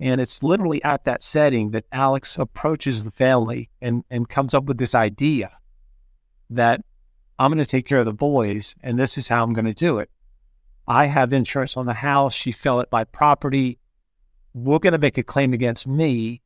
and 0.00 0.20
it's 0.20 0.42
literally 0.42 0.82
at 0.84 1.04
that 1.04 1.22
setting 1.22 1.70
that 1.70 1.84
Alex 1.92 2.38
approaches 2.38 3.04
the 3.04 3.10
family 3.10 3.70
and 3.80 4.04
and 4.10 4.28
comes 4.28 4.54
up 4.54 4.64
with 4.64 4.78
this 4.78 4.94
idea 4.94 5.50
that 6.50 6.82
I'm 7.38 7.50
going 7.50 7.62
to 7.62 7.68
take 7.68 7.86
care 7.86 7.98
of 7.98 8.06
the 8.06 8.12
boys, 8.12 8.74
and 8.82 8.98
this 8.98 9.16
is 9.16 9.28
how 9.28 9.42
I'm 9.42 9.52
going 9.52 9.64
to 9.66 9.72
do 9.72 9.98
it. 9.98 10.10
I 10.86 11.06
have 11.06 11.32
insurance 11.32 11.76
on 11.76 11.86
the 11.86 11.94
house. 11.94 12.34
She 12.34 12.50
fell 12.50 12.80
at 12.80 12.90
my 12.90 13.04
property. 13.04 13.78
We're 14.54 14.78
going 14.78 14.92
to 14.92 14.98
make 14.98 15.18
a 15.18 15.22
claim 15.22 15.52
against 15.52 15.86
me 15.86 16.42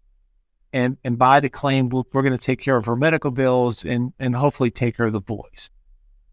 and 0.72 0.96
and 1.04 1.18
by 1.18 1.40
the 1.40 1.48
claim 1.48 1.88
we're, 1.88 2.02
we're 2.12 2.22
going 2.22 2.36
to 2.36 2.42
take 2.42 2.60
care 2.60 2.76
of 2.76 2.86
her 2.86 2.96
medical 2.96 3.30
bills 3.30 3.84
and 3.84 4.12
and 4.18 4.36
hopefully 4.36 4.70
take 4.70 4.96
care 4.96 5.06
of 5.06 5.12
the 5.12 5.20
boys 5.20 5.70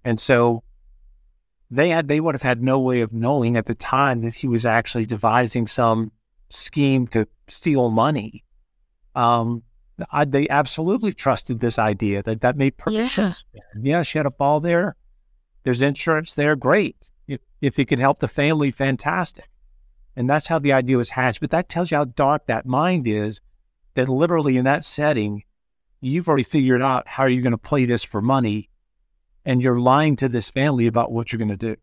and 0.04 0.20
so 0.20 0.64
they 1.70 1.90
had 1.90 2.08
they 2.08 2.20
would 2.20 2.36
have 2.36 2.42
had 2.42 2.64
no 2.64 2.80
way 2.80 3.02
of 3.02 3.14
knowing 3.14 3.58
at 3.58 3.66
the 3.66 3.76
time 3.76 4.22
that 4.22 4.36
he 4.36 4.48
was 4.48 4.66
actually 4.66 5.06
devising 5.06 5.68
some 5.68 6.12
scheme 6.50 7.08
to 7.08 7.28
steal 7.48 7.90
money. 7.90 8.44
Um, 9.16 9.64
I, 10.12 10.26
they 10.26 10.48
absolutely 10.50 11.14
trusted 11.14 11.60
this 11.60 11.78
idea 11.78 12.24
that 12.24 12.42
that 12.42 12.56
made 12.58 12.78
perfect 12.78 12.96
Yeah. 12.98 13.08
sense. 13.08 13.44
Yeah, 13.82 14.04
she 14.04 14.18
had 14.18 14.26
a 14.26 14.32
ball 14.32 14.60
there. 14.60 14.96
There's 15.64 15.82
insurance 15.82 16.34
there. 16.34 16.56
Great. 16.56 17.12
If 17.28 17.42
if 17.62 17.78
it 17.78 17.86
could 17.86 18.00
help 18.00 18.20
the 18.20 18.28
family, 18.28 18.72
fantastic. 18.72 19.50
And 20.16 20.30
that's 20.30 20.48
how 20.48 20.60
the 20.60 20.74
idea 20.74 20.98
was 20.98 21.12
hatched. 21.12 21.42
But 21.42 21.52
that 21.52 21.70
tells 21.70 21.92
you 21.92 21.98
how 21.98 22.06
dark 22.06 22.46
that 22.48 22.66
mind 22.66 23.08
is. 23.08 23.42
That 23.96 24.08
literally 24.08 24.56
in 24.56 24.64
that 24.66 24.86
setting, 24.86 25.44
you've 26.00 26.28
already 26.30 26.44
figured 26.44 26.82
out 26.82 27.08
how 27.08 27.26
you're 27.26 27.42
going 27.42 27.52
to 27.52 27.58
play 27.58 27.84
this 27.86 28.06
for 28.06 28.22
money, 28.22 28.70
and 29.44 29.62
you're 29.62 29.80
lying 29.80 30.16
to 30.18 30.30
this 30.30 30.50
family 30.50 30.88
about 30.88 31.12
what 31.12 31.32
you're 31.34 31.38
going 31.40 31.50
to 31.50 31.58
do. 31.58 31.76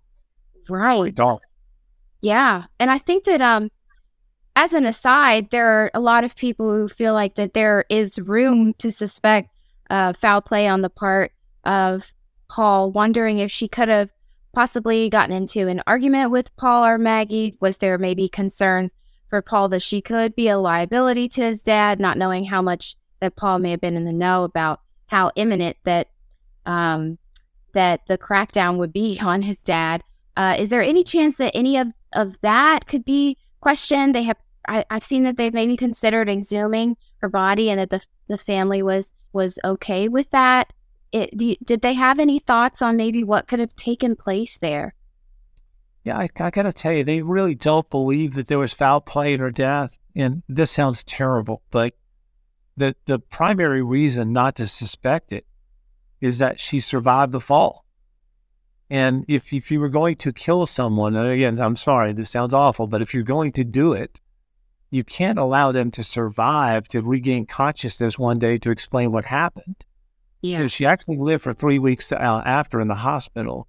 Right. 0.69 1.15
Dark. 1.15 1.43
Yeah. 2.23 2.65
And 2.81 2.91
I 2.91 2.99
think 2.99 3.25
that 3.25 3.41
um 3.43 3.71
as 4.57 4.73
an 4.73 4.87
aside, 4.87 5.51
there 5.51 5.67
are 5.67 5.91
a 5.93 6.01
lot 6.01 6.25
of 6.25 6.35
people 6.35 6.75
who 6.75 6.89
feel 6.89 7.13
like 7.13 7.35
that 7.35 7.53
there 7.53 7.85
is 7.91 8.19
room 8.19 8.73
to 8.79 8.91
suspect 8.91 9.51
uh, 9.91 10.15
foul 10.15 10.41
play 10.41 10.67
on 10.67 10.81
the 10.81 10.91
part 10.91 11.31
of 11.65 12.13
Paul, 12.49 12.91
wondering 12.91 13.39
if 13.39 13.51
she 13.51 13.69
could 13.69 13.89
have 13.89 14.11
possibly 14.55 15.11
gotten 15.11 15.37
into 15.37 15.69
an 15.69 15.83
argument 15.87 16.31
with 16.31 16.57
Paul 16.57 16.87
or 16.87 16.97
Maggie. 16.97 17.55
Was 17.61 17.77
there 17.77 17.99
maybe 17.99 18.29
concerns 18.29 18.95
for 19.29 19.43
Paul 19.43 19.69
that 19.69 19.83
she 19.83 20.01
could 20.01 20.35
be 20.35 20.49
a 20.49 20.59
liability 20.59 21.29
to 21.31 21.43
his 21.43 21.63
dad, 21.63 22.01
not 22.01 22.17
knowing 22.17 22.45
how 22.45 22.63
much 22.63 22.97
that 23.21 23.37
Paul 23.37 23.59
may 23.59 23.73
have 23.73 23.81
been 23.81 23.97
in 23.97 24.05
the 24.05 24.13
know 24.13 24.45
about 24.45 24.81
how 25.09 25.33
imminent 25.37 25.77
that 25.85 26.09
um, 26.65 27.19
that 27.75 28.07
the 28.07 28.17
crackdown 28.17 28.79
would 28.79 28.93
be 28.93 29.21
on 29.23 29.43
his 29.43 29.63
dad. 29.63 30.03
Uh, 30.35 30.57
is 30.59 30.71
there 30.71 30.83
any 30.83 31.03
chance 31.03 31.37
that 31.37 31.55
any 31.55 31.77
of, 31.77 31.89
of 32.15 32.41
that 32.41 32.87
could 32.87 33.05
be 33.05 33.37
questioned? 33.61 34.15
They 34.15 34.23
have 34.23 34.37
I, 34.69 34.85
I've 34.91 35.05
seen 35.05 35.25
that 35.25 35.37
they've 35.37 35.55
maybe 35.55 35.77
considered 35.77 36.29
exhuming 36.29 36.97
her 37.19 37.29
body 37.29 37.71
and 37.71 37.81
that 37.81 37.91
the 37.91 38.05
the 38.29 38.39
family 38.39 38.83
was 38.83 39.13
was 39.33 39.59
okay 39.65 40.09
with 40.09 40.31
that. 40.31 40.73
It, 41.13 41.37
do 41.37 41.55
did 41.65 41.83
they 41.83 41.95
have 41.95 42.19
any 42.19 42.39
thoughts 42.39 42.83
on 42.83 42.97
maybe 42.97 43.25
what 43.25 43.49
could 43.49 43.61
have 43.61 43.75
taken 43.77 44.17
place 44.17 44.59
there? 44.59 44.95
Yeah, 46.05 46.19
I, 46.19 46.29
I 46.39 46.51
got 46.51 46.63
to 46.63 46.73
tell 46.73 46.93
you, 46.93 47.03
they 47.03 47.23
really 47.23 47.57
don't 47.57 47.91
believe 47.91 48.35
that 48.35 48.47
there 48.47 48.61
was 48.61 48.73
foul 48.73 49.01
play 49.01 49.33
in 49.35 49.41
her 49.41 49.51
death. 49.51 49.99
And 50.15 50.45
this 50.49 50.71
sounds 50.71 51.05
terrible, 51.05 51.63
but 51.71 51.95
the 52.77 52.95
the 53.07 53.19
primary 53.19 53.83
reason 53.83 54.33
not 54.33 54.57
to 54.57 54.67
suspect 54.67 55.33
it 55.33 55.47
is 56.21 56.39
that 56.39 56.61
she 56.61 56.81
survived 56.81 57.33
the 57.33 57.41
fall. 57.41 57.85
And 58.89 59.25
if 59.29 59.53
if 59.53 59.71
you 59.71 59.81
were 59.81 59.89
going 59.89 60.17
to 60.17 60.33
kill 60.33 60.65
someone, 60.67 61.17
and 61.17 61.29
again, 61.29 61.61
I'm 61.61 61.77
sorry, 61.77 62.13
this 62.13 62.31
sounds 62.31 62.55
awful, 62.55 62.87
but 62.87 63.03
if 63.03 63.13
you're 63.13 63.23
going 63.23 63.53
to 63.53 63.65
do 63.65 63.93
it, 63.93 64.21
you 64.91 65.05
can't 65.05 65.39
allow 65.39 65.73
them 65.73 65.91
to 65.93 66.03
survive 66.03 66.89
to 66.89 67.03
regain 67.03 67.47
consciousness 67.47 68.19
one 68.19 68.39
day 68.39 68.57
to 68.59 68.71
explain 68.71 69.13
what 69.13 69.25
happened. 69.25 69.85
So 70.59 70.69
she 70.69 70.87
actually 70.87 71.17
lived 71.17 71.43
for 71.43 71.53
three 71.53 71.79
weeks 71.79 72.13
uh, 72.13 72.17
after 72.17 72.81
in 72.81 72.89
the 72.89 72.97
hospital. 72.97 73.67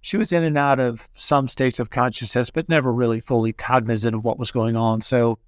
She 0.00 0.16
was 0.16 0.32
in 0.32 0.42
and 0.42 0.58
out 0.58 0.80
of 0.80 1.08
some 1.14 1.48
states 1.48 1.78
of 1.78 1.90
consciousness, 1.90 2.50
but 2.50 2.68
never 2.68 2.92
really 2.92 3.20
fully 3.20 3.52
cognizant 3.52 4.14
of 4.14 4.24
what 4.24 4.38
was 4.38 4.50
going 4.50 4.76
on. 4.76 5.00
So, 5.00 5.38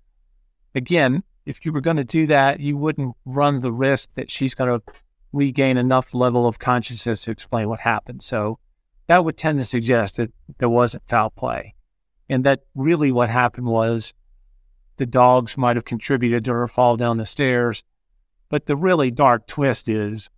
again, 0.74 1.24
if 1.44 1.64
you 1.64 1.72
were 1.72 1.80
going 1.80 1.96
to 1.96 2.04
do 2.04 2.26
that, 2.26 2.60
you 2.60 2.76
wouldn't 2.76 3.16
run 3.24 3.60
the 3.60 3.72
risk 3.72 4.14
that 4.14 4.30
she's 4.30 4.54
going 4.54 4.80
to 4.80 4.92
regain 5.32 5.76
enough 5.76 6.14
level 6.14 6.46
of 6.46 6.58
consciousness 6.58 7.22
to 7.24 7.30
explain 7.30 7.68
what 7.68 7.80
happened. 7.80 8.22
So, 8.22 8.58
that 9.06 9.24
would 9.24 9.36
tend 9.36 9.58
to 9.58 9.64
suggest 9.64 10.16
that 10.16 10.32
there 10.58 10.68
wasn't 10.68 11.08
foul 11.08 11.30
play. 11.30 11.74
And 12.28 12.44
that 12.44 12.62
really 12.74 13.12
what 13.12 13.28
happened 13.28 13.66
was 13.66 14.14
the 14.96 15.06
dogs 15.06 15.56
might 15.56 15.76
have 15.76 15.84
contributed 15.84 16.44
to 16.44 16.52
her 16.52 16.68
fall 16.68 16.96
down 16.96 17.16
the 17.16 17.26
stairs. 17.26 17.82
But 18.48 18.66
the 18.66 18.76
really 18.76 19.10
dark 19.10 19.46
twist 19.46 19.88
is 19.88 20.30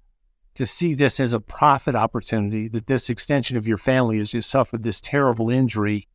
to 0.55 0.65
see 0.65 0.95
this 0.95 1.21
as 1.21 1.33
a 1.33 1.41
profit 1.41 1.95
opportunity 1.95 2.69
that 2.69 2.87
this 2.87 3.11
extension 3.11 3.57
of 3.57 3.69
your 3.69 3.77
family 3.77 4.19
has 4.19 4.31
just 4.31 4.49
suffered 4.49 4.83
this 4.83 5.01
terrible 5.01 5.51
injury 5.51 6.07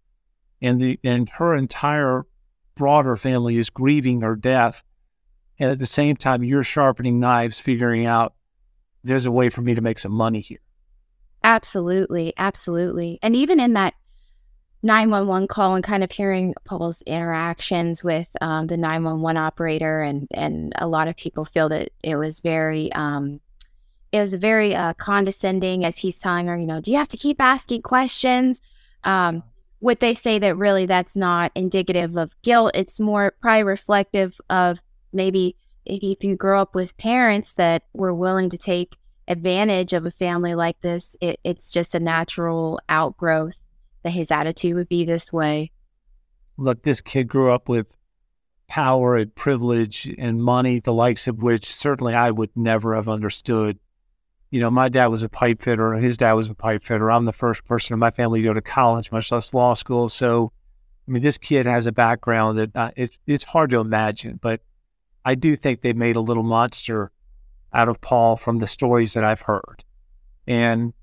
and 0.61 0.81
the 0.81 0.99
and 1.03 1.29
her 1.29 1.55
entire 1.55 2.25
broader 2.75 3.15
family 3.15 3.57
is 3.57 3.69
grieving 3.69 4.21
her 4.21 4.35
death 4.35 4.83
and 5.59 5.69
at 5.69 5.77
the 5.77 5.85
same 5.85 6.15
time 6.15 6.43
you're 6.43 6.63
sharpening 6.63 7.19
knives 7.19 7.59
figuring 7.59 8.07
out 8.07 8.33
there's 9.03 9.27
a 9.27 9.31
way 9.31 9.49
for 9.49 9.61
me 9.61 9.75
to 9.75 9.81
make 9.81 9.99
some 9.99 10.11
money 10.11 10.39
here 10.39 10.61
Absolutely, 11.43 12.33
absolutely. 12.37 13.19
And 13.21 13.35
even 13.35 13.59
in 13.59 13.73
that 13.73 13.95
911 14.83 15.47
call 15.47 15.75
and 15.75 15.83
kind 15.83 16.03
of 16.03 16.11
hearing 16.11 16.53
Paul's 16.65 17.01
interactions 17.03 18.03
with 18.03 18.27
um, 18.41 18.67
the 18.67 18.77
911 18.77 19.37
operator 19.37 20.01
and 20.01 20.27
and 20.33 20.73
a 20.77 20.87
lot 20.87 21.07
of 21.07 21.15
people 21.15 21.45
feel 21.45 21.69
that 21.69 21.89
it 22.03 22.15
was 22.15 22.39
very 22.39 22.91
um, 22.93 23.39
it 24.11 24.19
was 24.19 24.33
very 24.33 24.75
uh, 24.75 24.93
condescending 24.95 25.85
as 25.85 25.97
he's 25.97 26.19
telling 26.19 26.47
her, 26.47 26.57
you 26.57 26.65
know, 26.65 26.81
do 26.81 26.91
you 26.91 26.97
have 26.97 27.07
to 27.09 27.17
keep 27.17 27.39
asking 27.39 27.81
questions? 27.81 28.59
Um, 29.03 29.43
would 29.79 29.99
they 29.99 30.13
say 30.13 30.37
that 30.39 30.57
really 30.57 30.85
that's 30.85 31.15
not 31.15 31.51
indicative 31.55 32.17
of 32.17 32.39
guilt? 32.41 32.71
It's 32.75 32.99
more 32.99 33.33
probably 33.41 33.63
reflective 33.63 34.39
of 34.49 34.79
maybe 35.13 35.55
if, 35.85 36.23
you 36.23 36.35
grow 36.35 36.61
up 36.61 36.75
with 36.75 36.97
parents 36.97 37.53
that 37.53 37.83
were 37.93 38.13
willing 38.13 38.49
to 38.49 38.57
take 38.57 38.97
advantage 39.27 39.93
of 39.93 40.05
a 40.05 40.11
family 40.11 40.55
like 40.55 40.79
this, 40.81 41.15
it, 41.21 41.39
it's 41.43 41.71
just 41.71 41.95
a 41.95 41.99
natural 41.99 42.79
outgrowth 42.89 43.60
that 44.03 44.11
his 44.11 44.31
attitude 44.31 44.75
would 44.75 44.89
be 44.89 45.05
this 45.05 45.31
way. 45.31 45.71
look 46.57 46.83
this 46.83 47.01
kid 47.01 47.27
grew 47.27 47.51
up 47.51 47.69
with 47.69 47.97
power 48.67 49.17
and 49.17 49.35
privilege 49.35 50.13
and 50.17 50.41
money 50.41 50.79
the 50.79 50.93
likes 50.93 51.27
of 51.27 51.43
which 51.43 51.73
certainly 51.73 52.13
I 52.13 52.31
would 52.31 52.51
never 52.55 52.95
have 52.95 53.09
understood 53.09 53.79
you 54.51 54.59
know, 54.59 54.69
my 54.69 54.89
dad 54.89 55.07
was 55.07 55.23
a 55.23 55.29
pipe 55.29 55.61
fitter, 55.61 55.93
his 55.93 56.17
dad 56.17 56.33
was 56.33 56.49
a 56.49 56.53
pipe 56.53 56.83
fitter. 56.83 57.09
I'm 57.09 57.23
the 57.23 57.31
first 57.33 57.63
person 57.63 57.93
in 57.93 57.99
my 57.99 58.11
family 58.11 58.41
to 58.41 58.47
go 58.49 58.53
to 58.53 58.61
college, 58.61 59.11
much 59.11 59.31
less 59.31 59.53
law 59.53 59.73
school. 59.73 60.09
So, 60.09 60.51
I 61.07 61.11
mean, 61.11 61.23
this 61.23 61.37
kid 61.37 61.65
has 61.65 61.85
a 61.85 61.91
background 61.93 62.59
that 62.59 62.75
uh, 62.75 62.91
it's 62.97 63.17
it's 63.25 63.45
hard 63.45 63.71
to 63.71 63.79
imagine, 63.79 64.39
but 64.41 64.61
I 65.23 65.35
do 65.35 65.55
think 65.55 65.81
they 65.81 65.93
made 65.93 66.17
a 66.17 66.21
little 66.21 66.43
monster 66.43 67.11
out 67.73 67.87
of 67.87 68.01
Paul 68.01 68.35
from 68.35 68.57
the 68.57 68.67
stories 68.67 69.13
that 69.13 69.23
I've 69.23 69.41
heard, 69.41 69.85
and 70.45 70.93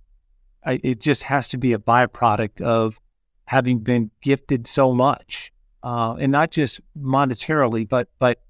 I, 0.68 0.78
it 0.84 1.00
just 1.00 1.22
has 1.22 1.48
to 1.48 1.56
be 1.56 1.72
a 1.72 1.78
byproduct 1.78 2.60
of 2.60 3.00
having 3.46 3.78
been 3.78 4.10
gifted 4.20 4.66
so 4.66 4.92
much, 4.92 5.50
uh, 5.82 6.16
and 6.20 6.30
not 6.30 6.50
just 6.50 6.82
monetarily, 6.94 7.88
but 7.88 8.08
but 8.18 8.42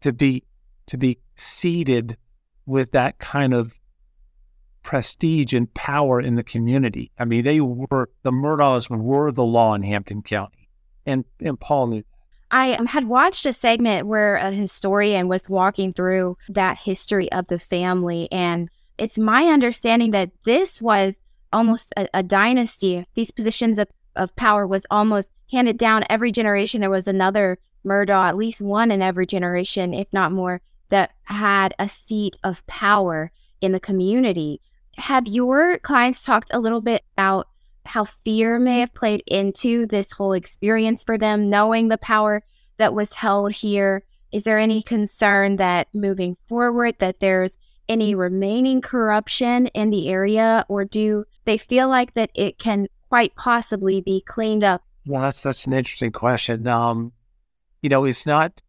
to 0.00 0.14
be 0.14 0.44
to 0.86 0.96
be 0.96 1.18
seated 1.36 2.16
with 2.64 2.92
that 2.92 3.18
kind 3.18 3.52
of 3.52 3.78
prestige 4.82 5.52
and 5.52 5.72
power 5.74 6.18
in 6.18 6.36
the 6.36 6.42
community. 6.42 7.12
I 7.18 7.26
mean, 7.26 7.44
they 7.44 7.60
were 7.60 8.08
the 8.22 8.32
Murdaughs 8.32 8.88
were 8.88 9.30
the 9.30 9.44
law 9.44 9.74
in 9.74 9.82
Hampton 9.82 10.22
County, 10.22 10.70
and 11.04 11.26
and 11.40 11.60
Paul 11.60 11.88
knew. 11.88 12.04
I 12.50 12.72
um, 12.72 12.86
had 12.86 13.04
watched 13.04 13.44
a 13.44 13.52
segment 13.52 14.06
where 14.06 14.36
a 14.36 14.50
historian 14.50 15.28
was 15.28 15.50
walking 15.50 15.92
through 15.92 16.38
that 16.48 16.78
history 16.78 17.30
of 17.32 17.48
the 17.48 17.58
family, 17.58 18.32
and 18.32 18.70
it's 18.98 19.18
my 19.18 19.44
understanding 19.44 20.10
that 20.10 20.30
this 20.44 20.82
was 20.82 21.22
almost 21.52 21.92
a, 21.96 22.08
a 22.12 22.22
dynasty. 22.22 23.04
These 23.14 23.30
positions 23.30 23.78
of, 23.78 23.88
of 24.16 24.34
power 24.36 24.66
was 24.66 24.86
almost 24.90 25.32
handed 25.50 25.78
down 25.78 26.04
every 26.10 26.32
generation. 26.32 26.80
There 26.80 26.90
was 26.90 27.08
another 27.08 27.58
Murdaugh, 27.86 28.28
at 28.28 28.36
least 28.36 28.60
one 28.60 28.90
in 28.90 29.00
every 29.00 29.26
generation, 29.26 29.94
if 29.94 30.12
not 30.12 30.32
more, 30.32 30.60
that 30.90 31.12
had 31.24 31.74
a 31.78 31.88
seat 31.88 32.36
of 32.42 32.66
power 32.66 33.30
in 33.60 33.72
the 33.72 33.80
community. 33.80 34.60
Have 34.96 35.26
your 35.26 35.78
clients 35.78 36.24
talked 36.24 36.50
a 36.52 36.58
little 36.58 36.80
bit 36.80 37.02
about 37.16 37.48
how 37.86 38.04
fear 38.04 38.58
may 38.58 38.80
have 38.80 38.92
played 38.94 39.22
into 39.26 39.86
this 39.86 40.12
whole 40.12 40.32
experience 40.32 41.04
for 41.04 41.16
them, 41.16 41.48
knowing 41.48 41.88
the 41.88 41.98
power 41.98 42.42
that 42.76 42.94
was 42.94 43.14
held 43.14 43.52
here? 43.52 44.02
Is 44.32 44.44
there 44.44 44.58
any 44.58 44.82
concern 44.82 45.56
that 45.56 45.88
moving 45.94 46.36
forward 46.48 46.96
that 46.98 47.20
there's 47.20 47.56
any 47.88 48.14
remaining 48.14 48.80
corruption 48.80 49.68
in 49.68 49.90
the 49.90 50.08
area, 50.08 50.64
or 50.68 50.84
do 50.84 51.24
they 51.44 51.58
feel 51.58 51.88
like 51.88 52.14
that 52.14 52.30
it 52.34 52.58
can 52.58 52.88
quite 53.08 53.34
possibly 53.36 54.00
be 54.00 54.20
cleaned 54.20 54.64
up? 54.64 54.82
Well, 55.06 55.22
that's 55.22 55.42
that's 55.42 55.66
an 55.66 55.72
interesting 55.72 56.12
question. 56.12 56.66
Um, 56.66 57.12
you 57.82 57.88
know, 57.88 58.04
it's 58.04 58.26
not 58.26 58.62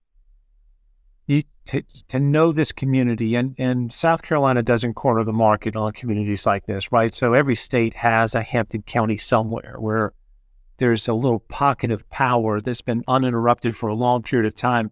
you 1.28 1.44
to, 1.66 1.84
to 2.08 2.20
know 2.20 2.52
this 2.52 2.72
community, 2.72 3.36
and 3.36 3.56
and 3.58 3.94
South 3.94 4.22
Carolina 4.22 4.64
doesn't 4.64 4.96
corner 4.96 5.24
the 5.24 5.34
market 5.34 5.76
on 5.76 5.92
communities 5.92 6.46
like 6.46 6.66
this, 6.66 6.92
right? 6.92 7.14
So 7.14 7.34
every 7.34 7.56
state 7.56 7.96
has 7.96 8.34
a 8.34 8.42
Hampton 8.42 8.84
County 8.84 9.18
somewhere 9.18 9.76
where 9.78 10.14
there's 10.78 11.08
a 11.08 11.14
little 11.14 11.42
pocket 11.42 11.92
of 11.92 12.10
power 12.10 12.62
that's 12.62 12.82
been 12.82 13.04
uninterrupted 13.08 13.76
for 13.76 13.90
a 13.90 13.94
long 13.94 14.24
period 14.24 14.48
of 14.48 14.56
time. 14.56 14.92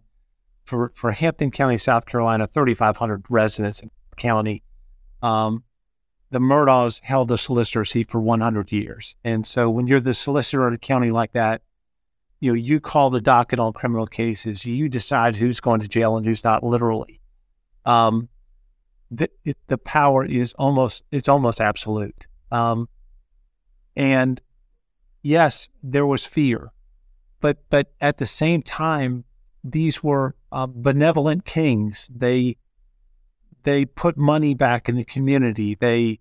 For 0.64 0.92
for 0.94 1.12
Hampton 1.12 1.50
County, 1.50 1.78
South 1.78 2.04
Carolina, 2.04 2.46
3,500 2.46 3.24
residents 3.30 3.80
county. 4.18 4.62
Um, 5.22 5.64
the 6.30 6.38
Murdaughs 6.38 7.00
held 7.02 7.28
the 7.28 7.38
solicitor 7.38 7.84
seat 7.84 8.10
for 8.10 8.20
100 8.20 8.70
years. 8.70 9.16
And 9.24 9.46
so 9.46 9.70
when 9.70 9.86
you're 9.86 10.00
the 10.00 10.14
solicitor 10.14 10.66
of 10.66 10.74
a 10.74 10.78
county 10.78 11.10
like 11.10 11.32
that, 11.32 11.62
you 12.40 12.52
know, 12.52 12.54
you 12.54 12.80
call 12.80 13.10
the 13.10 13.20
docket 13.20 13.58
on 13.58 13.72
criminal 13.72 14.06
cases, 14.06 14.64
you 14.64 14.88
decide 14.88 15.36
who's 15.36 15.60
going 15.60 15.80
to 15.80 15.88
jail 15.88 16.16
and 16.16 16.24
who's 16.24 16.44
not 16.44 16.62
literally. 16.62 17.20
Um, 17.84 18.28
the, 19.10 19.30
it, 19.44 19.56
the 19.66 19.78
power 19.78 20.24
is 20.24 20.52
almost, 20.54 21.02
it's 21.10 21.28
almost 21.28 21.60
absolute. 21.60 22.26
Um, 22.52 22.88
and 23.96 24.40
yes, 25.22 25.68
there 25.82 26.06
was 26.06 26.26
fear, 26.26 26.72
but, 27.40 27.58
but 27.70 27.92
at 28.00 28.18
the 28.18 28.26
same 28.26 28.62
time, 28.62 29.24
these 29.64 30.02
were 30.02 30.36
uh, 30.52 30.66
benevolent 30.68 31.44
kings. 31.44 32.08
They, 32.14 32.56
they 33.68 33.84
put 33.84 34.16
money 34.16 34.54
back 34.54 34.88
in 34.88 34.96
the 34.96 35.04
community. 35.04 35.74
They 35.74 36.20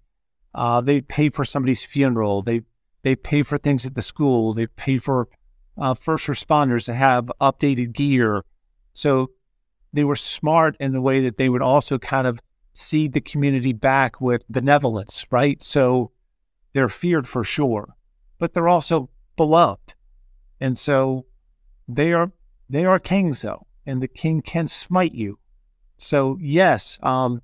uh, 0.54 0.82
they 0.82 1.00
pay 1.00 1.30
for 1.30 1.46
somebody's 1.46 1.86
funeral. 1.86 2.42
They 2.42 2.64
they 3.04 3.16
pay 3.16 3.42
for 3.42 3.58
things 3.58 3.86
at 3.86 3.96
the 3.96 4.02
school. 4.02 4.54
They 4.54 4.68
pay 4.68 4.98
for 4.98 5.30
uh, 5.78 5.94
first 5.94 6.28
responders 6.28 6.84
to 6.86 6.94
have 6.94 7.32
updated 7.40 7.94
gear. 7.94 8.44
So 8.94 9.32
they 9.94 10.04
were 10.04 10.18
smart 10.18 10.76
in 10.78 10.92
the 10.92 11.00
way 11.00 11.22
that 11.22 11.38
they 11.38 11.48
would 11.48 11.62
also 11.62 11.98
kind 11.98 12.28
of 12.28 12.42
seed 12.74 13.14
the 13.14 13.22
community 13.22 13.72
back 13.72 14.20
with 14.20 14.46
benevolence, 14.50 15.26
right? 15.32 15.64
So 15.64 16.12
they're 16.74 16.90
feared 16.90 17.30
for 17.30 17.46
sure, 17.46 17.96
but 18.40 18.52
they're 18.52 18.68
also 18.68 19.10
beloved, 19.38 19.96
and 20.60 20.78
so 20.78 21.28
they 21.88 22.12
are 22.12 22.34
they 22.70 22.84
are 22.84 23.00
kings 23.00 23.44
though, 23.44 23.68
and 23.86 24.02
the 24.02 24.10
king 24.10 24.42
can 24.42 24.68
smite 24.68 25.16
you 25.16 25.40
so 25.98 26.38
yes, 26.40 27.00
um, 27.02 27.42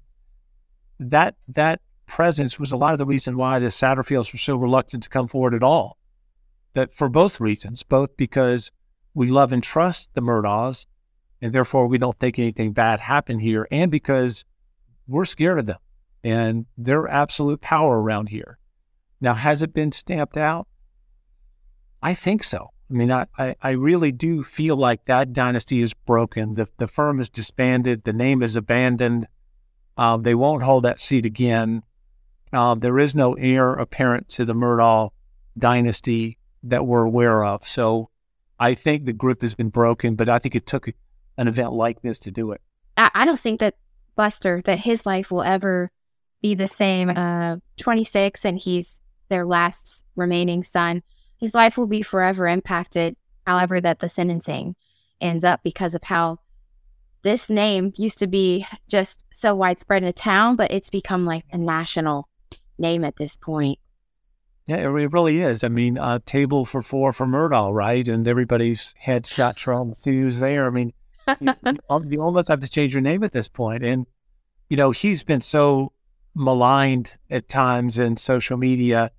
that 1.00 1.36
that 1.48 1.82
presence 2.06 2.60
was 2.60 2.72
a 2.72 2.78
lot 2.78 2.94
of 2.94 2.98
the 2.98 3.06
reason 3.06 3.38
why 3.38 3.60
the 3.60 3.68
Satterfields 3.68 4.32
were 4.32 4.40
so 4.40 4.56
reluctant 4.56 5.04
to 5.04 5.10
come 5.10 5.28
forward 5.28 5.54
at 5.54 5.64
all. 5.64 5.98
That 6.74 6.94
for 6.94 7.10
both 7.10 7.40
reasons, 7.40 7.84
both 7.84 8.16
because 8.18 8.72
we 9.14 9.28
love 9.28 9.54
and 9.54 9.64
trust 9.64 10.12
the 10.14 10.22
Murdaughs, 10.22 10.86
and 11.42 11.54
therefore 11.54 11.88
we 11.88 11.98
don't 11.98 12.20
think 12.20 12.40
anything 12.40 12.74
bad 12.74 13.00
happened 13.00 13.42
here, 13.42 13.68
and 13.72 13.92
because 13.92 14.46
we're 15.08 15.26
scared 15.26 15.60
of 15.60 15.66
them 15.66 15.80
and 16.24 16.66
their 16.78 17.08
absolute 17.08 17.62
power 17.62 18.02
around 18.02 18.30
here. 18.30 18.58
Now, 19.20 19.34
has 19.34 19.62
it 19.62 19.74
been 19.74 19.92
stamped 19.92 20.38
out? 20.38 20.68
I 22.02 22.14
think 22.14 22.44
so. 22.44 22.72
I 22.90 22.94
mean, 22.94 23.12
I, 23.12 23.26
I, 23.38 23.72
really 23.72 24.12
do 24.12 24.44
feel 24.44 24.76
like 24.76 25.06
that 25.06 25.34
dynasty 25.34 25.82
is 25.82 25.94
broken. 25.94 26.54
The, 26.54 26.68
the 26.78 26.88
firm 26.88 27.20
is 27.20 27.30
disbanded, 27.30 28.04
the 28.04 28.14
name 28.14 28.44
is 28.44 28.56
abandoned. 28.56 29.28
Um, 29.98 30.24
they 30.24 30.36
won't 30.36 30.64
hold 30.64 30.84
that 30.84 31.00
seat 31.00 31.26
again. 31.26 31.84
Um, 32.52 32.80
there 32.80 33.00
is 33.00 33.16
no 33.16 33.34
heir 33.34 33.74
apparent 33.74 34.30
to 34.30 34.46
the 34.46 34.54
Murdaugh 34.54 35.10
dynasty 35.58 36.38
that 36.64 36.86
we're 36.86 37.04
aware 37.04 37.44
of. 37.44 37.68
So 37.68 38.10
I 38.60 38.76
think 38.76 39.06
the 39.06 39.14
grip 39.14 39.42
has 39.42 39.56
been 39.56 39.70
broken, 39.70 40.16
but 40.16 40.30
I 40.30 40.40
think 40.40 40.56
it 40.56 40.66
took 40.66 40.88
an 41.38 41.48
event 41.48 41.74
like 41.74 42.02
this 42.02 42.20
to 42.20 42.32
do 42.32 42.52
it. 42.52 42.62
I, 42.98 43.10
I 43.14 43.26
don't 43.26 43.40
think 43.40 43.60
that 43.60 43.76
Buster, 44.16 44.62
that 44.66 44.80
his 44.80 45.06
life 45.06 45.32
will 45.32 45.42
ever 45.42 45.92
be 46.42 46.54
the 46.54 46.68
same. 46.68 47.10
Uh, 47.10 47.58
26, 47.78 48.46
and 48.46 48.60
he's 48.60 49.00
their 49.30 49.46
last 49.46 50.04
remaining 50.16 50.62
son 50.64 51.02
his 51.44 51.54
life 51.54 51.78
will 51.78 51.88
be 51.88 52.02
forever 52.02 52.48
impacted, 52.48 53.18
however, 53.46 53.82
that 53.82 54.00
the 54.00 54.08
sentencing 54.08 54.78
ends 55.20 55.44
up 55.44 55.60
because 55.62 55.94
of 55.94 56.02
how 56.02 56.40
this 57.24 57.50
name 57.50 57.92
used 57.98 58.18
to 58.20 58.28
be 58.28 58.66
just 58.88 59.26
so 59.34 59.54
widespread 59.54 60.04
in 60.04 60.08
a 60.08 60.14
town, 60.14 60.56
but 60.56 60.72
it's 60.72 60.90
become 60.90 61.26
like 61.26 61.44
a 61.52 61.58
national 61.58 62.30
name 62.78 63.04
at 63.04 63.18
this 63.18 63.36
point. 63.36 63.78
Yeah, 64.68 64.78
it 64.78 64.86
really 64.86 65.42
is. 65.42 65.66
I 65.66 65.68
mean, 65.68 65.98
uh, 65.98 66.20
table 66.26 66.64
for 66.64 66.82
four 66.82 67.12
for 67.12 67.26
Murdaugh, 67.26 67.74
right? 67.74 68.08
And 68.08 68.26
everybody's 68.26 68.96
head 68.98 69.28
shot 69.28 69.60
see 69.60 70.22
who's 70.22 70.40
there. 70.40 70.66
I 70.66 70.70
mean, 70.70 70.94
you, 71.42 71.54
you 72.08 72.22
almost 72.22 72.48
have 72.48 72.62
to 72.62 72.70
change 72.70 72.94
your 72.94 73.02
name 73.02 73.22
at 73.22 73.34
this 73.34 73.50
point. 73.50 73.84
And, 73.84 74.08
you 74.70 74.78
know, 74.78 74.92
he's 74.92 75.24
been 75.24 75.42
so 75.42 75.92
maligned 76.34 77.18
at 77.30 77.50
times 77.50 77.98
in 78.00 78.16
social 78.16 78.56
media 78.56 79.12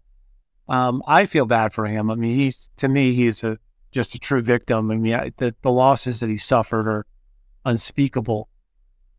um, 0.68 1.02
I 1.06 1.26
feel 1.26 1.46
bad 1.46 1.72
for 1.72 1.86
him. 1.86 2.10
I 2.10 2.14
mean, 2.14 2.36
he's 2.36 2.70
to 2.78 2.88
me, 2.88 3.12
he's 3.14 3.44
a 3.44 3.58
just 3.90 4.14
a 4.14 4.18
true 4.18 4.42
victim. 4.42 4.90
I 4.90 4.96
mean, 4.96 5.32
the, 5.36 5.54
the 5.62 5.70
losses 5.70 6.20
that 6.20 6.28
he 6.28 6.36
suffered 6.36 6.88
are 6.88 7.06
unspeakable, 7.64 8.48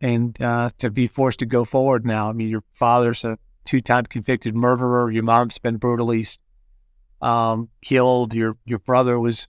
and 0.02 0.40
uh, 0.42 0.70
to 0.80 0.90
be 0.90 1.08
forced 1.08 1.40
to 1.40 1.46
go 1.46 1.64
forward 1.66 2.06
now. 2.06 2.30
I 2.30 2.34
mean, 2.34 2.50
your 2.50 2.64
father's 2.74 3.24
a 3.24 3.38
two-time 3.64 4.06
convicted 4.06 4.56
murderer. 4.56 5.10
Your 5.12 5.24
mom's 5.24 5.58
been 5.58 5.78
brutally 5.78 6.26
um, 7.22 7.70
killed. 7.82 8.34
Your 8.34 8.58
your 8.66 8.80
brother 8.80 9.20
was 9.20 9.48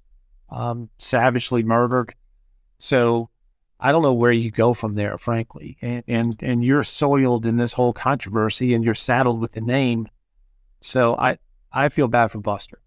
um, 0.50 0.90
savagely 0.98 1.62
murdered. 1.62 2.14
So 2.78 3.30
I 3.80 3.90
don't 3.92 4.02
know 4.02 4.14
where 4.14 4.32
you 4.32 4.50
go 4.50 4.74
from 4.74 4.94
there, 4.94 5.18
frankly. 5.18 5.76
And, 5.82 6.04
and 6.06 6.42
and 6.42 6.64
you're 6.64 6.85
soiled 6.85 7.46
in 7.46 7.56
this 7.56 7.72
whole 7.72 7.92
controversy, 7.92 8.74
and 8.74 8.85
you're 8.85 8.94
saddled 8.94 9.40
with 9.40 9.52
the 9.52 9.61
name. 9.61 10.09
So 10.80 11.16
I 11.16 11.38
I 11.76 11.90
feel 11.90 12.08
bad 12.08 12.28
for 12.28 12.40
Buster. 12.40 12.80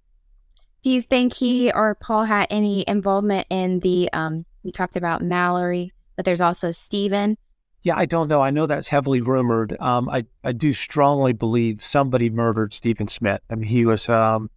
Do 0.82 0.90
you 0.90 1.02
think 1.02 1.36
he 1.36 1.72
or 1.72 1.96
Paul 1.96 2.24
had 2.24 2.48
any 2.50 2.84
involvement 2.88 3.46
in 3.50 3.82
the? 3.82 4.10
Um, 4.14 4.46
we 4.64 4.72
talked 4.72 4.96
about 4.96 5.22
Mallory, 5.22 5.94
but 6.16 6.26
there's 6.26 6.42
also 6.42 6.72
Stephen. 6.72 7.38
Yeah, 7.82 7.96
I 7.96 8.06
don't 8.06 8.28
know. 8.28 8.42
I 8.42 8.50
know 8.50 8.66
that's 8.66 8.88
heavily 8.88 9.22
rumored. 9.22 9.78
Um, 9.80 10.10
I 10.10 10.26
I 10.44 10.54
do 10.54 10.74
strongly 10.74 11.34
believe 11.34 11.84
somebody 11.84 12.30
murdered 12.32 12.74
Stephen 12.74 13.08
Smith. 13.08 13.42
I 13.50 13.56
mean, 13.56 13.70
he 13.70 13.86
was 13.86 14.10
um, 14.10 14.50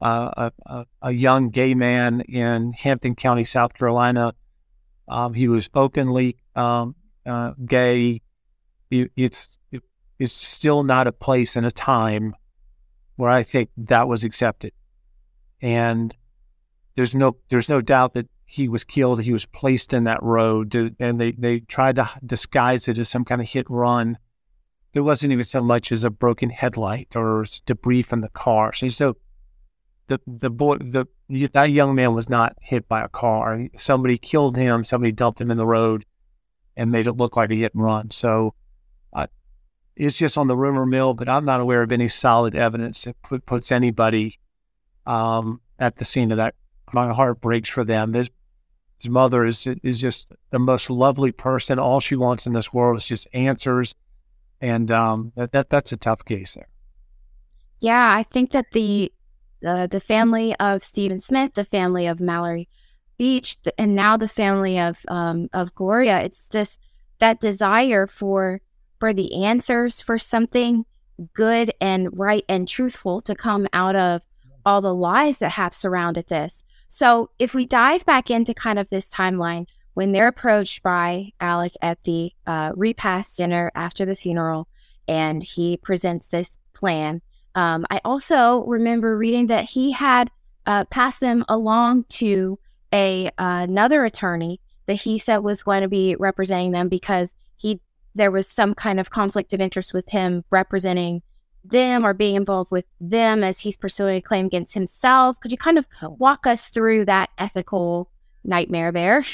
a, 0.00 0.50
a, 0.66 0.86
a 1.02 1.12
young 1.12 1.50
gay 1.50 1.74
man 1.74 2.22
in 2.22 2.72
Hampton 2.72 3.14
County, 3.14 3.44
South 3.44 3.74
Carolina. 3.74 4.34
Um, 5.06 5.34
he 5.34 5.46
was 5.46 5.70
openly 5.74 6.38
um, 6.56 6.96
uh, 7.24 7.52
gay. 7.64 8.22
It, 8.90 9.12
it's 9.16 9.58
it, 9.70 9.82
it's 10.18 10.32
still 10.32 10.82
not 10.82 11.06
a 11.06 11.12
place 11.12 11.54
and 11.54 11.64
a 11.64 11.70
time 11.70 12.34
where 13.20 13.30
I 13.30 13.42
think 13.42 13.70
that 13.76 14.08
was 14.08 14.24
accepted. 14.24 14.72
And 15.60 16.16
there's 16.96 17.14
no 17.14 17.36
there's 17.50 17.68
no 17.68 17.80
doubt 17.80 18.14
that 18.14 18.28
he 18.46 18.68
was 18.68 18.82
killed. 18.82 19.22
He 19.22 19.32
was 19.32 19.46
placed 19.46 19.92
in 19.92 20.04
that 20.04 20.22
road, 20.22 20.72
to, 20.72 20.96
and 20.98 21.20
they 21.20 21.32
they 21.32 21.60
tried 21.60 21.96
to 21.96 22.10
disguise 22.24 22.88
it 22.88 22.98
as 22.98 23.08
some 23.08 23.24
kind 23.24 23.40
of 23.40 23.48
hit 23.48 23.68
and 23.68 23.78
run. 23.78 24.18
There 24.92 25.04
wasn't 25.04 25.32
even 25.32 25.44
so 25.44 25.62
much 25.62 25.92
as 25.92 26.02
a 26.02 26.10
broken 26.10 26.50
headlight 26.50 27.14
or 27.14 27.44
debris 27.64 28.02
from 28.02 28.22
the 28.22 28.28
car. 28.30 28.72
So, 28.72 28.88
so 28.88 29.16
the 30.08 30.20
the 30.26 30.50
boy 30.50 30.78
the 30.78 31.06
that 31.52 31.70
young 31.70 31.94
man 31.94 32.14
was 32.14 32.28
not 32.28 32.56
hit 32.60 32.88
by 32.88 33.04
a 33.04 33.08
car. 33.08 33.66
Somebody 33.76 34.18
killed 34.18 34.56
him. 34.56 34.84
Somebody 34.84 35.12
dumped 35.12 35.40
him 35.40 35.50
in 35.50 35.58
the 35.58 35.66
road 35.66 36.04
and 36.76 36.90
made 36.90 37.06
it 37.06 37.12
look 37.12 37.36
like 37.36 37.50
a 37.50 37.54
hit 37.54 37.74
and 37.74 37.84
run. 37.84 38.10
So 38.10 38.54
it's 40.00 40.16
just 40.16 40.38
on 40.38 40.46
the 40.46 40.56
rumor 40.56 40.86
mill, 40.86 41.12
but 41.12 41.28
I'm 41.28 41.44
not 41.44 41.60
aware 41.60 41.82
of 41.82 41.92
any 41.92 42.08
solid 42.08 42.54
evidence 42.54 43.04
that 43.04 43.20
put, 43.20 43.44
puts 43.44 43.70
anybody 43.70 44.38
um, 45.06 45.60
at 45.78 45.96
the 45.96 46.06
scene 46.06 46.30
of 46.30 46.38
that. 46.38 46.54
My 46.92 47.12
heart 47.12 47.42
breaks 47.42 47.68
for 47.68 47.84
them. 47.84 48.14
His, 48.14 48.30
his 48.96 49.10
mother 49.10 49.44
is 49.44 49.66
is 49.82 50.00
just 50.00 50.32
the 50.50 50.58
most 50.58 50.88
lovely 50.88 51.32
person. 51.32 51.78
All 51.78 52.00
she 52.00 52.16
wants 52.16 52.46
in 52.46 52.54
this 52.54 52.72
world 52.72 52.96
is 52.96 53.06
just 53.06 53.28
answers, 53.34 53.94
and 54.60 54.90
um, 54.90 55.32
that, 55.36 55.52
that 55.52 55.68
that's 55.70 55.92
a 55.92 55.96
tough 55.96 56.24
case 56.24 56.54
there. 56.54 56.68
Yeah, 57.78 58.14
I 58.14 58.22
think 58.22 58.52
that 58.52 58.72
the 58.72 59.12
the 59.60 59.86
the 59.90 60.00
family 60.00 60.56
of 60.58 60.82
Stephen 60.82 61.20
Smith, 61.20 61.54
the 61.54 61.64
family 61.64 62.06
of 62.06 62.20
Mallory 62.20 62.68
Beach, 63.18 63.58
and 63.78 63.94
now 63.94 64.16
the 64.16 64.28
family 64.28 64.80
of 64.80 65.04
um, 65.08 65.48
of 65.52 65.74
Gloria. 65.74 66.22
It's 66.22 66.48
just 66.48 66.80
that 67.20 67.40
desire 67.40 68.06
for 68.06 68.60
for 69.00 69.12
the 69.12 69.44
answers 69.44 70.00
for 70.00 70.18
something 70.18 70.84
good 71.34 71.72
and 71.80 72.08
right 72.18 72.44
and 72.48 72.68
truthful 72.68 73.20
to 73.22 73.34
come 73.34 73.66
out 73.72 73.96
of 73.96 74.22
all 74.64 74.80
the 74.80 74.94
lies 74.94 75.38
that 75.38 75.52
have 75.52 75.74
surrounded 75.74 76.28
this. 76.28 76.62
So, 76.88 77.30
if 77.38 77.54
we 77.54 77.66
dive 77.66 78.04
back 78.04 78.30
into 78.30 78.52
kind 78.52 78.78
of 78.78 78.90
this 78.90 79.08
timeline, 79.10 79.66
when 79.94 80.12
they're 80.12 80.28
approached 80.28 80.82
by 80.82 81.32
Alec 81.40 81.72
at 81.82 82.02
the 82.04 82.32
uh, 82.46 82.72
repast 82.74 83.36
dinner 83.36 83.70
after 83.74 84.04
the 84.04 84.14
funeral, 84.14 84.68
and 85.08 85.42
he 85.42 85.76
presents 85.76 86.28
this 86.28 86.58
plan, 86.72 87.22
um, 87.54 87.86
I 87.90 88.00
also 88.04 88.64
remember 88.64 89.16
reading 89.16 89.48
that 89.48 89.64
he 89.64 89.92
had 89.92 90.30
uh, 90.66 90.84
passed 90.86 91.20
them 91.20 91.44
along 91.48 92.04
to 92.08 92.58
a 92.92 93.28
uh, 93.28 93.30
another 93.68 94.04
attorney 94.04 94.60
that 94.86 94.94
he 94.94 95.18
said 95.18 95.38
was 95.38 95.62
going 95.62 95.82
to 95.82 95.88
be 95.88 96.16
representing 96.18 96.72
them 96.72 96.88
because 96.88 97.34
he 97.56 97.80
there 98.14 98.30
was 98.30 98.48
some 98.48 98.74
kind 98.74 98.98
of 98.98 99.10
conflict 99.10 99.52
of 99.52 99.60
interest 99.60 99.94
with 99.94 100.08
him 100.10 100.44
representing 100.50 101.22
them 101.64 102.04
or 102.04 102.14
being 102.14 102.36
involved 102.36 102.70
with 102.70 102.86
them 103.00 103.44
as 103.44 103.60
he's 103.60 103.76
pursuing 103.76 104.16
a 104.16 104.22
claim 104.22 104.46
against 104.46 104.74
himself. 104.74 105.38
Could 105.40 105.52
you 105.52 105.58
kind 105.58 105.78
of 105.78 105.86
walk 106.02 106.46
us 106.46 106.70
through 106.70 107.04
that 107.04 107.30
ethical 107.38 108.10
nightmare 108.44 108.92
there? 108.92 109.24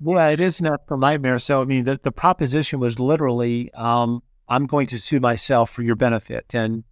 Well, 0.00 0.30
it 0.30 0.40
is 0.40 0.60
an 0.60 0.66
ethical 0.66 0.98
nightmare. 0.98 1.38
So, 1.38 1.62
I 1.62 1.64
mean, 1.64 1.84
the, 1.84 1.98
the 2.02 2.12
proposition 2.12 2.80
was 2.80 2.98
literally 2.98 3.72
um, 3.74 4.22
I'm 4.48 4.66
going 4.66 4.86
to 4.88 4.98
sue 4.98 5.20
myself 5.20 5.70
for 5.70 5.82
your 5.82 5.96
benefit. 5.96 6.54
And 6.54 6.84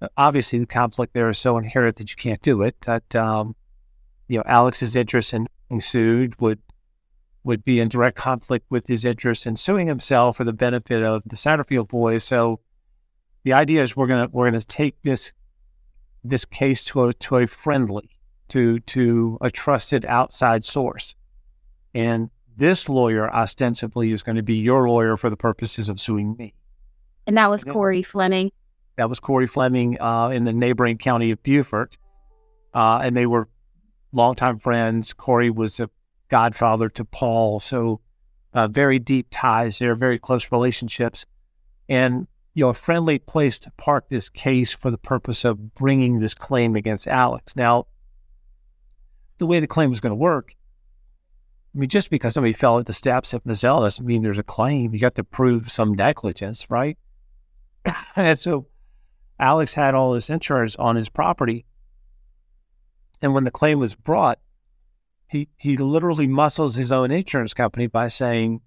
uh, 0.00 0.08
obviously, 0.16 0.58
the 0.58 0.66
conflict 0.66 1.14
there 1.14 1.28
is 1.28 1.38
so 1.38 1.58
inherent 1.58 1.96
that 1.96 2.10
you 2.10 2.16
can't 2.16 2.42
do 2.42 2.62
it. 2.62 2.80
That 2.82 3.14
um, 3.14 3.54
you 4.28 4.38
know, 4.38 4.44
Alex's 4.46 4.96
interest 4.96 5.32
in 5.32 5.46
being 5.68 5.80
sued 5.80 6.40
would 6.40 6.60
would 7.46 7.64
be 7.64 7.78
in 7.78 7.88
direct 7.88 8.16
conflict 8.16 8.66
with 8.70 8.88
his 8.88 9.04
interest 9.04 9.46
in 9.46 9.54
suing 9.54 9.86
himself 9.86 10.36
for 10.36 10.44
the 10.44 10.52
benefit 10.52 11.02
of 11.02 11.22
the 11.24 11.36
Satterfield 11.36 11.86
boys. 11.88 12.24
So 12.24 12.58
the 13.44 13.52
idea 13.52 13.84
is 13.84 13.96
we're 13.96 14.08
gonna 14.08 14.28
we're 14.32 14.50
gonna 14.50 14.60
take 14.60 15.00
this 15.02 15.32
this 16.24 16.44
case 16.44 16.84
to 16.86 17.04
a 17.04 17.12
to 17.14 17.36
a 17.36 17.46
friendly 17.46 18.18
to 18.48 18.80
to 18.80 19.38
a 19.40 19.50
trusted 19.50 20.04
outside 20.04 20.64
source, 20.64 21.14
and 21.94 22.30
this 22.56 22.88
lawyer 22.88 23.32
ostensibly 23.32 24.10
is 24.10 24.24
going 24.24 24.36
to 24.36 24.42
be 24.42 24.56
your 24.56 24.88
lawyer 24.88 25.16
for 25.16 25.30
the 25.30 25.36
purposes 25.36 25.88
of 25.88 26.00
suing 26.00 26.36
me. 26.36 26.54
And 27.26 27.36
that 27.36 27.48
was 27.48 27.62
Corey 27.62 28.02
Fleming. 28.02 28.50
That 28.96 29.08
was 29.08 29.20
Corey 29.20 29.46
Fleming 29.46 30.00
uh, 30.00 30.30
in 30.30 30.44
the 30.44 30.52
neighboring 30.52 30.98
county 30.98 31.30
of 31.30 31.42
Beaufort, 31.44 31.96
uh, 32.74 33.00
and 33.02 33.16
they 33.16 33.26
were 33.26 33.48
longtime 34.12 34.58
friends. 34.58 35.12
Corey 35.12 35.50
was 35.50 35.78
a 35.78 35.88
godfather 36.28 36.88
to 36.90 37.04
Paul, 37.04 37.60
so 37.60 38.00
uh, 38.52 38.68
very 38.68 38.98
deep 38.98 39.28
ties 39.30 39.78
there, 39.78 39.94
very 39.94 40.18
close 40.18 40.50
relationships, 40.50 41.26
and 41.88 42.26
you 42.54 42.64
know 42.64 42.70
a 42.70 42.74
friendly 42.74 43.18
place 43.18 43.58
to 43.60 43.70
park 43.72 44.08
this 44.08 44.28
case 44.28 44.72
for 44.72 44.90
the 44.90 44.98
purpose 44.98 45.44
of 45.44 45.74
bringing 45.74 46.18
this 46.18 46.34
claim 46.34 46.74
against 46.76 47.06
Alex. 47.06 47.54
Now, 47.54 47.86
the 49.38 49.46
way 49.46 49.60
the 49.60 49.66
claim 49.66 49.90
was 49.90 50.00
going 50.00 50.12
to 50.12 50.16
work, 50.16 50.54
I 51.74 51.78
mean, 51.78 51.90
just 51.90 52.08
because 52.08 52.32
somebody 52.32 52.54
fell 52.54 52.78
at 52.78 52.86
the 52.86 52.94
steps 52.94 53.34
of 53.34 53.44
Moselle 53.44 53.82
doesn't 53.82 54.06
mean 54.06 54.22
there's 54.22 54.38
a 54.38 54.42
claim. 54.42 54.94
You 54.94 55.00
got 55.00 55.14
to 55.16 55.24
prove 55.24 55.70
some 55.70 55.92
negligence, 55.92 56.70
right? 56.70 56.96
and 58.16 58.38
so 58.38 58.66
Alex 59.38 59.74
had 59.74 59.94
all 59.94 60.14
this 60.14 60.30
insurance 60.30 60.74
on 60.76 60.96
his 60.96 61.10
property. 61.10 61.66
And 63.20 63.34
when 63.34 63.44
the 63.44 63.50
claim 63.50 63.78
was 63.78 63.94
brought, 63.94 64.38
he, 65.28 65.48
he 65.56 65.76
literally 65.76 66.26
muscles 66.26 66.76
his 66.76 66.92
own 66.92 67.10
insurance 67.10 67.54
company 67.54 67.86
by 67.86 68.08
saying, 68.08 68.60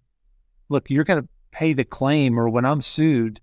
Look, 0.68 0.90
you're 0.90 1.04
going 1.04 1.24
to 1.24 1.30
pay 1.52 1.74
the 1.74 1.84
claim, 1.84 2.40
or 2.40 2.48
when 2.48 2.66
I'm 2.66 2.82
sued, 2.82 3.42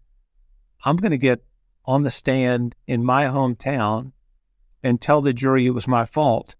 I'm 0.85 0.97
going 0.97 1.11
to 1.11 1.19
get 1.19 1.45
on 1.85 2.03
the 2.03 2.11
stand 2.11 2.75
in 2.87 3.05
my 3.05 3.25
hometown 3.25 4.13
and 4.83 5.01
tell 5.01 5.21
the 5.21 5.33
jury 5.33 5.67
it 5.67 5.71
was 5.71 5.89
my 5.89 6.05
fault 6.05 6.55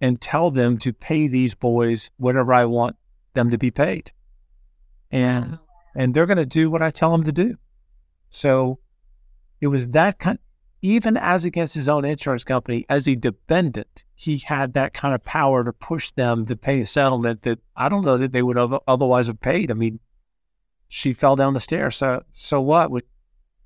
and 0.00 0.20
tell 0.20 0.50
them 0.50 0.78
to 0.78 0.92
pay 0.92 1.26
these 1.26 1.54
boys 1.54 2.10
whatever 2.16 2.52
I 2.52 2.64
want 2.64 2.96
them 3.34 3.50
to 3.50 3.58
be 3.58 3.70
paid. 3.70 4.12
And 5.10 5.58
and 5.94 6.14
they're 6.14 6.26
going 6.26 6.38
to 6.38 6.46
do 6.46 6.70
what 6.70 6.80
I 6.80 6.90
tell 6.90 7.12
them 7.12 7.24
to 7.24 7.32
do. 7.32 7.56
So 8.30 8.78
it 9.60 9.66
was 9.66 9.88
that 9.88 10.18
kind 10.18 10.38
even 10.82 11.16
as 11.16 11.44
against 11.44 11.74
his 11.74 11.88
own 11.88 12.04
insurance 12.04 12.42
company 12.42 12.84
as 12.88 13.06
a 13.06 13.14
defendant, 13.14 14.04
he 14.14 14.38
had 14.38 14.74
that 14.74 14.92
kind 14.92 15.14
of 15.14 15.22
power 15.22 15.62
to 15.62 15.72
push 15.72 16.10
them 16.10 16.44
to 16.46 16.56
pay 16.56 16.80
a 16.80 16.86
settlement 16.86 17.42
that 17.42 17.60
I 17.76 17.88
don't 17.88 18.04
know 18.04 18.18
that 18.18 18.32
they 18.32 18.42
would 18.42 18.56
have 18.56 18.76
otherwise 18.88 19.28
have 19.28 19.40
paid. 19.40 19.70
I 19.70 19.74
mean, 19.74 20.00
she 20.88 21.12
fell 21.12 21.36
down 21.36 21.54
the 21.54 21.60
stairs. 21.60 21.96
So 21.96 22.24
so 22.32 22.60
what? 22.60 22.90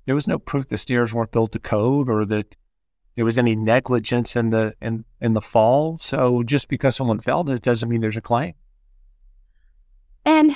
There 0.05 0.15
was 0.15 0.27
no 0.27 0.37
proof 0.37 0.69
the 0.69 0.77
stairs 0.77 1.13
weren't 1.13 1.31
built 1.31 1.51
to 1.53 1.59
code 1.59 2.07
or 2.07 2.23
that 2.25 2.55
there 3.15 3.25
was 3.25 3.37
any 3.37 3.55
negligence 3.55 4.35
in 4.35 4.51
the 4.51 4.75
in 4.79 5.03
in 5.19 5.33
the 5.33 5.41
fall. 5.41 5.97
So 5.97 6.43
just 6.43 6.67
because 6.67 6.95
someone 6.95 7.19
fell, 7.19 7.49
it 7.49 7.63
doesn't 7.63 7.89
mean 7.89 8.01
there's 8.01 8.15
a 8.15 8.21
claim. 8.21 8.53
And 10.23 10.51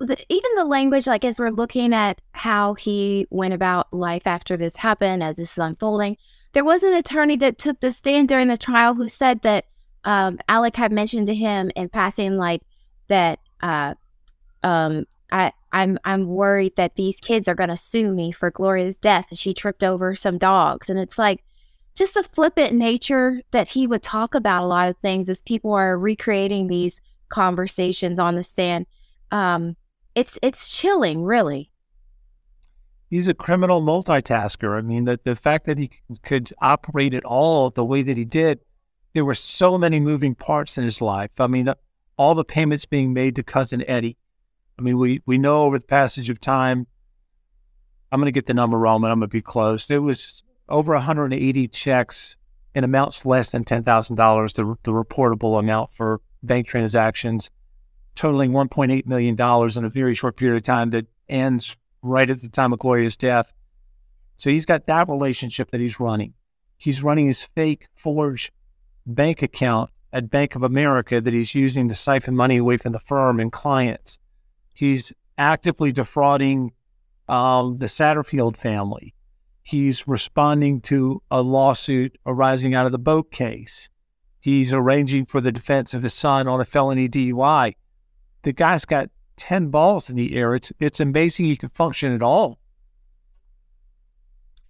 the, 0.00 0.16
even 0.28 0.50
the 0.56 0.64
language, 0.64 1.06
like 1.06 1.24
as 1.24 1.38
we're 1.38 1.50
looking 1.50 1.92
at 1.92 2.20
how 2.32 2.74
he 2.74 3.26
went 3.30 3.54
about 3.54 3.92
life 3.92 4.26
after 4.26 4.56
this 4.56 4.76
happened, 4.76 5.22
as 5.22 5.36
this 5.36 5.52
is 5.52 5.58
unfolding, 5.58 6.16
there 6.52 6.64
was 6.64 6.82
an 6.82 6.94
attorney 6.94 7.36
that 7.36 7.58
took 7.58 7.80
the 7.80 7.90
stand 7.90 8.28
during 8.28 8.48
the 8.48 8.56
trial 8.56 8.94
who 8.94 9.08
said 9.08 9.42
that 9.42 9.66
um, 10.04 10.38
Alec 10.48 10.76
had 10.76 10.90
mentioned 10.90 11.26
to 11.26 11.34
him 11.34 11.70
in 11.76 11.88
passing, 11.88 12.36
like 12.36 12.62
that 13.08 13.38
uh, 13.62 13.94
um, 14.62 15.06
I, 15.30 15.52
I'm 15.72 15.98
I'm 16.04 16.26
worried 16.26 16.76
that 16.76 16.96
these 16.96 17.20
kids 17.20 17.46
are 17.46 17.54
going 17.54 17.68
to 17.68 17.76
sue 17.76 18.12
me 18.12 18.32
for 18.32 18.50
Gloria's 18.50 18.96
death. 18.96 19.36
She 19.36 19.54
tripped 19.54 19.84
over 19.84 20.14
some 20.14 20.38
dogs, 20.38 20.90
and 20.90 20.98
it's 20.98 21.18
like 21.18 21.44
just 21.94 22.14
the 22.14 22.22
flippant 22.22 22.72
nature 22.72 23.42
that 23.50 23.68
he 23.68 23.86
would 23.86 24.02
talk 24.02 24.34
about 24.34 24.64
a 24.64 24.66
lot 24.66 24.88
of 24.88 24.96
things 24.98 25.28
as 25.28 25.42
people 25.42 25.72
are 25.72 25.98
recreating 25.98 26.66
these 26.66 27.00
conversations 27.28 28.18
on 28.18 28.34
the 28.34 28.44
stand. 28.44 28.86
Um, 29.30 29.76
it's 30.20 30.38
it's 30.42 30.76
chilling, 30.76 31.24
really. 31.24 31.70
He's 33.08 33.26
a 33.26 33.32
criminal 33.32 33.80
multitasker. 33.80 34.76
I 34.76 34.82
mean, 34.82 35.06
the, 35.06 35.18
the 35.24 35.34
fact 35.34 35.64
that 35.64 35.78
he 35.78 35.90
could 36.22 36.50
operate 36.60 37.14
it 37.14 37.24
all 37.24 37.70
the 37.70 37.84
way 37.84 38.02
that 38.02 38.18
he 38.18 38.26
did, 38.26 38.60
there 39.14 39.24
were 39.24 39.34
so 39.34 39.78
many 39.78 39.98
moving 39.98 40.34
parts 40.34 40.76
in 40.76 40.84
his 40.84 41.00
life. 41.00 41.40
I 41.40 41.46
mean, 41.46 41.64
the, 41.64 41.78
all 42.18 42.34
the 42.34 42.44
payments 42.44 42.84
being 42.84 43.14
made 43.14 43.34
to 43.36 43.42
cousin 43.42 43.82
Eddie. 43.88 44.18
I 44.78 44.82
mean, 44.82 44.98
we, 44.98 45.22
we 45.24 45.38
know 45.38 45.62
over 45.62 45.78
the 45.78 45.86
passage 45.86 46.28
of 46.28 46.38
time, 46.38 46.86
I'm 48.12 48.20
going 48.20 48.26
to 48.26 48.32
get 48.32 48.46
the 48.46 48.54
number 48.54 48.78
wrong, 48.78 49.00
but 49.00 49.10
I'm 49.10 49.20
going 49.20 49.28
to 49.28 49.32
be 49.32 49.42
close. 49.42 49.90
It 49.90 50.02
was 50.02 50.42
over 50.68 50.92
180 50.92 51.66
checks 51.68 52.36
in 52.74 52.84
amounts 52.84 53.24
less 53.24 53.52
than 53.52 53.64
$10,000, 53.64 54.52
the, 54.52 54.76
the 54.84 54.92
reportable 54.92 55.58
amount 55.58 55.92
for 55.92 56.20
bank 56.42 56.66
transactions, 56.66 57.50
totaling 58.20 58.52
$1.8 58.52 59.06
million 59.06 59.34
in 59.34 59.84
a 59.84 59.88
very 59.88 60.14
short 60.14 60.36
period 60.36 60.54
of 60.54 60.62
time 60.62 60.90
that 60.90 61.06
ends 61.30 61.74
right 62.02 62.28
at 62.28 62.42
the 62.42 62.50
time 62.50 62.70
of 62.70 62.78
Gloria's 62.78 63.16
death. 63.16 63.50
So 64.36 64.50
he's 64.50 64.66
got 64.66 64.86
that 64.88 65.08
relationship 65.08 65.70
that 65.70 65.80
he's 65.80 65.98
running. 65.98 66.34
He's 66.76 67.02
running 67.02 67.28
his 67.28 67.42
fake 67.42 67.88
forged 67.94 68.50
bank 69.06 69.40
account 69.40 69.88
at 70.12 70.28
Bank 70.28 70.54
of 70.54 70.62
America 70.62 71.18
that 71.18 71.32
he's 71.32 71.54
using 71.54 71.88
to 71.88 71.94
siphon 71.94 72.36
money 72.36 72.58
away 72.58 72.76
from 72.76 72.92
the 72.92 73.00
firm 73.00 73.40
and 73.40 73.50
clients. 73.50 74.18
He's 74.74 75.14
actively 75.38 75.90
defrauding 75.90 76.72
um, 77.26 77.78
the 77.78 77.86
Satterfield 77.86 78.58
family. 78.58 79.14
He's 79.62 80.06
responding 80.06 80.82
to 80.82 81.22
a 81.30 81.40
lawsuit 81.40 82.18
arising 82.26 82.74
out 82.74 82.84
of 82.84 82.92
the 82.92 82.98
boat 82.98 83.30
case. 83.30 83.88
He's 84.40 84.74
arranging 84.74 85.24
for 85.24 85.40
the 85.40 85.52
defense 85.52 85.94
of 85.94 86.02
his 86.02 86.12
son 86.12 86.46
on 86.48 86.60
a 86.60 86.66
felony 86.66 87.08
DUI. 87.08 87.76
The 88.42 88.52
guy's 88.52 88.84
got 88.84 89.10
10 89.36 89.68
balls 89.68 90.10
in 90.10 90.16
the 90.16 90.34
air. 90.36 90.54
It's, 90.54 90.72
it's 90.80 91.00
amazing 91.00 91.46
he 91.46 91.56
can 91.56 91.68
function 91.70 92.12
at 92.12 92.22
all. 92.22 92.58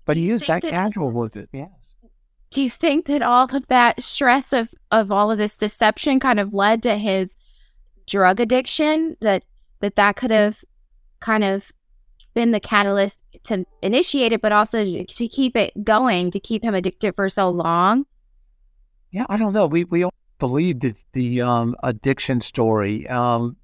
But 0.04 0.16
he 0.16 0.30
is 0.30 0.46
that, 0.46 0.62
that 0.62 0.70
casual 0.70 1.10
with 1.10 1.36
it. 1.36 1.48
Yes. 1.52 1.68
Do 2.50 2.62
you 2.62 2.70
think 2.70 3.06
that 3.06 3.22
all 3.22 3.54
of 3.54 3.66
that 3.68 4.02
stress 4.02 4.52
of, 4.52 4.74
of 4.90 5.12
all 5.12 5.30
of 5.30 5.38
this 5.38 5.56
deception 5.56 6.18
kind 6.18 6.40
of 6.40 6.52
led 6.52 6.82
to 6.82 6.96
his 6.96 7.36
drug 8.08 8.40
addiction? 8.40 9.16
That 9.20 9.44
that 9.78 9.94
that 9.96 10.16
could 10.16 10.32
have 10.32 10.64
kind 11.20 11.44
of 11.44 11.70
been 12.34 12.50
the 12.50 12.60
catalyst 12.60 13.22
to 13.44 13.64
initiate 13.82 14.32
it, 14.32 14.40
but 14.40 14.52
also 14.52 14.84
to 14.84 15.28
keep 15.28 15.56
it 15.56 15.84
going, 15.84 16.30
to 16.30 16.40
keep 16.40 16.62
him 16.62 16.74
addicted 16.74 17.14
for 17.14 17.28
so 17.28 17.48
long? 17.48 18.06
Yeah, 19.10 19.26
I 19.28 19.36
don't 19.36 19.52
know. 19.52 19.66
We 19.66 19.84
we 19.84 20.02
all 20.02 20.14
believed 20.38 20.82
that 20.82 21.04
the 21.12 21.42
um, 21.42 21.76
addiction 21.82 22.40
story. 22.40 23.06
Um, 23.08 23.56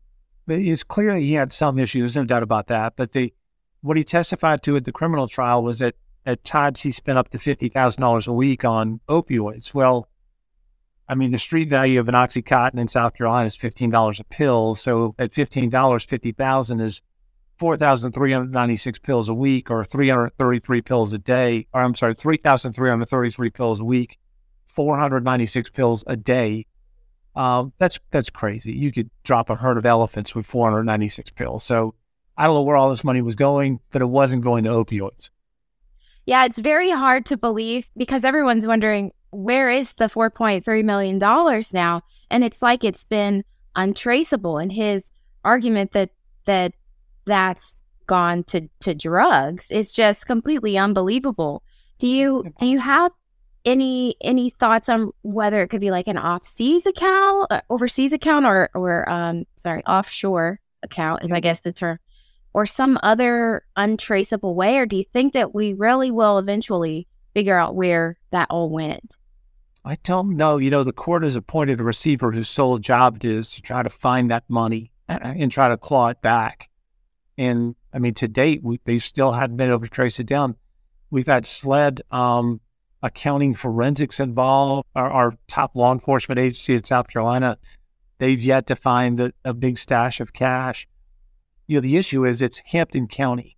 it's 0.49 0.83
clear 0.83 1.15
he 1.17 1.35
had 1.35 1.53
some 1.53 1.79
issues, 1.79 2.17
no 2.17 2.25
doubt 2.25 2.43
about 2.43 2.67
that. 2.69 2.95
But 2.97 3.13
the 3.13 3.33
what 3.81 3.97
he 3.97 4.05
testified 4.05 4.63
to 4.63 4.77
at 4.77 4.85
the 4.85 4.93
criminal 4.93 5.29
trial 5.29 5.63
was 5.63 5.79
that 5.79 5.95
at 6.25 6.45
times 6.45 6.83
he 6.83 6.91
spent 6.91 7.19
up 7.19 7.29
to 7.31 7.39
fifty 7.39 7.69
thousand 7.69 8.01
dollars 8.01 8.27
a 8.27 8.33
week 8.33 8.65
on 8.65 9.01
opioids. 9.09 9.75
Well, 9.75 10.09
I 11.09 11.15
mean, 11.15 11.31
the 11.31 11.39
street 11.39 11.69
value 11.69 12.01
of 12.01 12.09
an 12.09 12.15
OxyContin 12.15 12.79
in 12.79 12.89
South 12.89 13.15
Carolina 13.15 13.47
is 13.47 13.57
fifteen 13.57 13.91
dollars 13.91 14.21
a 14.21 14.25
pill. 14.25 14.75
So 14.75 15.15
at 15.19 15.35
fifteen 15.35 15.71
dollars, 15.71 16.05
fifty 16.05 16.33
thousand 16.33 16.81
is 16.81 17.03
4,396 17.59 18.99
pills 18.99 19.29
a 19.29 19.35
week 19.35 19.71
or 19.71 19.83
333 19.85 20.83
pills 20.83 21.13
a 21.13 21.19
day, 21.19 21.67
or 21.73 21.83
I'm 21.83 21.95
sorry, 21.95 22.15
3,333 22.15 23.51
pills 23.51 23.81
a 23.81 23.85
week, 23.85 24.19
496 24.67 25.71
pills 25.71 26.05
a 26.07 26.17
day. 26.17 26.67
Um, 27.37 27.73
that's 27.79 28.01
that's 28.11 28.31
crazy. 28.31 28.73
You 28.73 28.91
could 28.91 29.11
drop 29.23 29.51
a 29.51 29.57
herd 29.57 29.77
of 29.77 29.87
elephants 29.87 30.35
with 30.35 30.47
496 30.47 31.31
pills. 31.31 31.63
So 31.63 31.95
I 32.37 32.47
don't 32.47 32.55
know 32.55 32.63
where 32.63 32.77
all 32.77 32.91
this 32.91 33.05
money 33.05 33.23
was 33.23 33.35
going, 33.35 33.81
but 33.93 34.03
it 34.03 34.07
wasn't 34.07 34.43
going 34.43 34.65
to 34.65 34.71
opioids. 34.71 35.31
Yeah, 36.25 36.45
it's 36.45 36.59
very 36.59 36.91
hard 36.91 37.27
to 37.27 37.37
believe 37.37 37.89
because 37.97 38.25
everyone's 38.25 38.67
wondering 38.67 39.13
where 39.31 39.71
is 39.71 39.93
the 39.93 40.07
4.3 40.07 40.85
million 40.85 41.19
dollars 41.19 41.73
now, 41.73 42.03
and 42.31 42.43
it's 42.43 42.63
like 42.63 42.83
it's 42.83 43.05
been 43.05 43.45
untraceable. 43.77 44.59
And 44.59 44.73
his 44.73 45.13
argument 45.47 45.93
that 45.93 46.11
that 46.47 46.73
that's 47.25 47.83
gone 48.07 48.45
to 48.45 48.69
to 48.81 48.95
drugs 48.95 49.69
it's 49.71 49.93
just 49.93 50.27
completely 50.27 50.77
unbelievable 50.77 51.63
do 51.99 52.09
you 52.09 52.45
do 52.59 52.67
you 52.67 52.79
have 52.79 53.13
any 53.67 54.17
any 54.23 54.49
thoughts 54.49 54.89
on 54.89 55.11
whether 55.23 55.61
it 55.61 55.69
could 55.69 55.81
be 55.81 55.91
like 55.91 56.09
an 56.09 56.17
offseas 56.17 56.87
account 56.87 57.49
uh, 57.51 57.61
overseas 57.69 58.13
account 58.13 58.47
or 58.47 58.71
or 58.75 59.09
um 59.11 59.45
sorry 59.57 59.85
offshore 59.85 60.61
account 60.83 61.23
is 61.25 61.33
i 61.33 61.41
guess 61.41 61.61
the 61.61 61.73
term 61.73 61.99
or 62.57 62.65
some 62.65 62.99
other 63.03 63.67
untraceable 63.77 64.55
way? 64.55 64.79
Or 64.79 64.87
do 64.87 64.97
you 64.97 65.05
think 65.05 65.35
that 65.35 65.55
we 65.55 65.75
really 65.75 66.11
will 66.11 66.39
eventually 66.39 67.07
figure 67.35 67.59
out 67.59 67.75
where 67.75 68.17
that 68.31 68.47
all 68.49 68.71
went? 68.71 69.19
I 69.85 69.99
don't 70.03 70.39
know. 70.39 70.57
You 70.57 70.71
know, 70.71 70.83
the 70.83 70.91
court 70.91 71.23
has 71.23 71.37
appointed 71.37 71.81
a 71.81 71.85
receiver 71.85 72.33
whose 72.33 72.49
sole 72.49 72.79
job 72.79 73.17
it 73.17 73.27
is 73.27 73.55
to 73.55 73.61
try 73.61 73.83
to 73.83 73.91
find 73.91 74.31
that 74.31 74.45
money 74.49 74.91
and 75.09 75.53
try 75.53 75.69
to 75.69 75.77
claw 75.77 76.09
it 76.09 76.23
back. 76.23 76.71
And 77.37 77.75
I 77.93 77.99
mean, 77.99 78.15
to 78.15 78.27
date, 78.27 78.63
we, 78.65 78.81
they 78.87 79.01
still 79.01 79.33
hadn't 79.33 79.59
been 79.59 79.69
able 79.69 79.81
to 79.81 79.89
trace 79.89 80.19
it 80.19 80.27
down. 80.27 80.57
We've 81.11 81.27
had 81.27 81.45
SLED 81.45 82.01
um, 82.11 82.63
accounting 83.07 83.55
forensics 83.55 84.21
involved. 84.21 84.87
Our, 84.95 85.11
our, 85.11 85.35
top 85.49 85.75
law 85.75 85.93
enforcement 85.93 86.39
agency 86.39 86.75
in 86.75 86.85
South 86.85 87.09
Carolina, 87.09 87.59
they've 88.19 88.43
yet 88.43 88.67
to 88.67 88.77
find 88.77 89.19
the, 89.19 89.33
a 89.45 89.55
big 89.55 89.79
stash 89.79 90.21
of 90.21 90.33
cash. 90.33 90.87
You 91.67 91.77
know, 91.77 91.81
the 91.81 91.97
issue 91.97 92.25
is 92.25 92.43
it's 92.43 92.63
Hampton 92.67 93.09
County. 93.09 93.57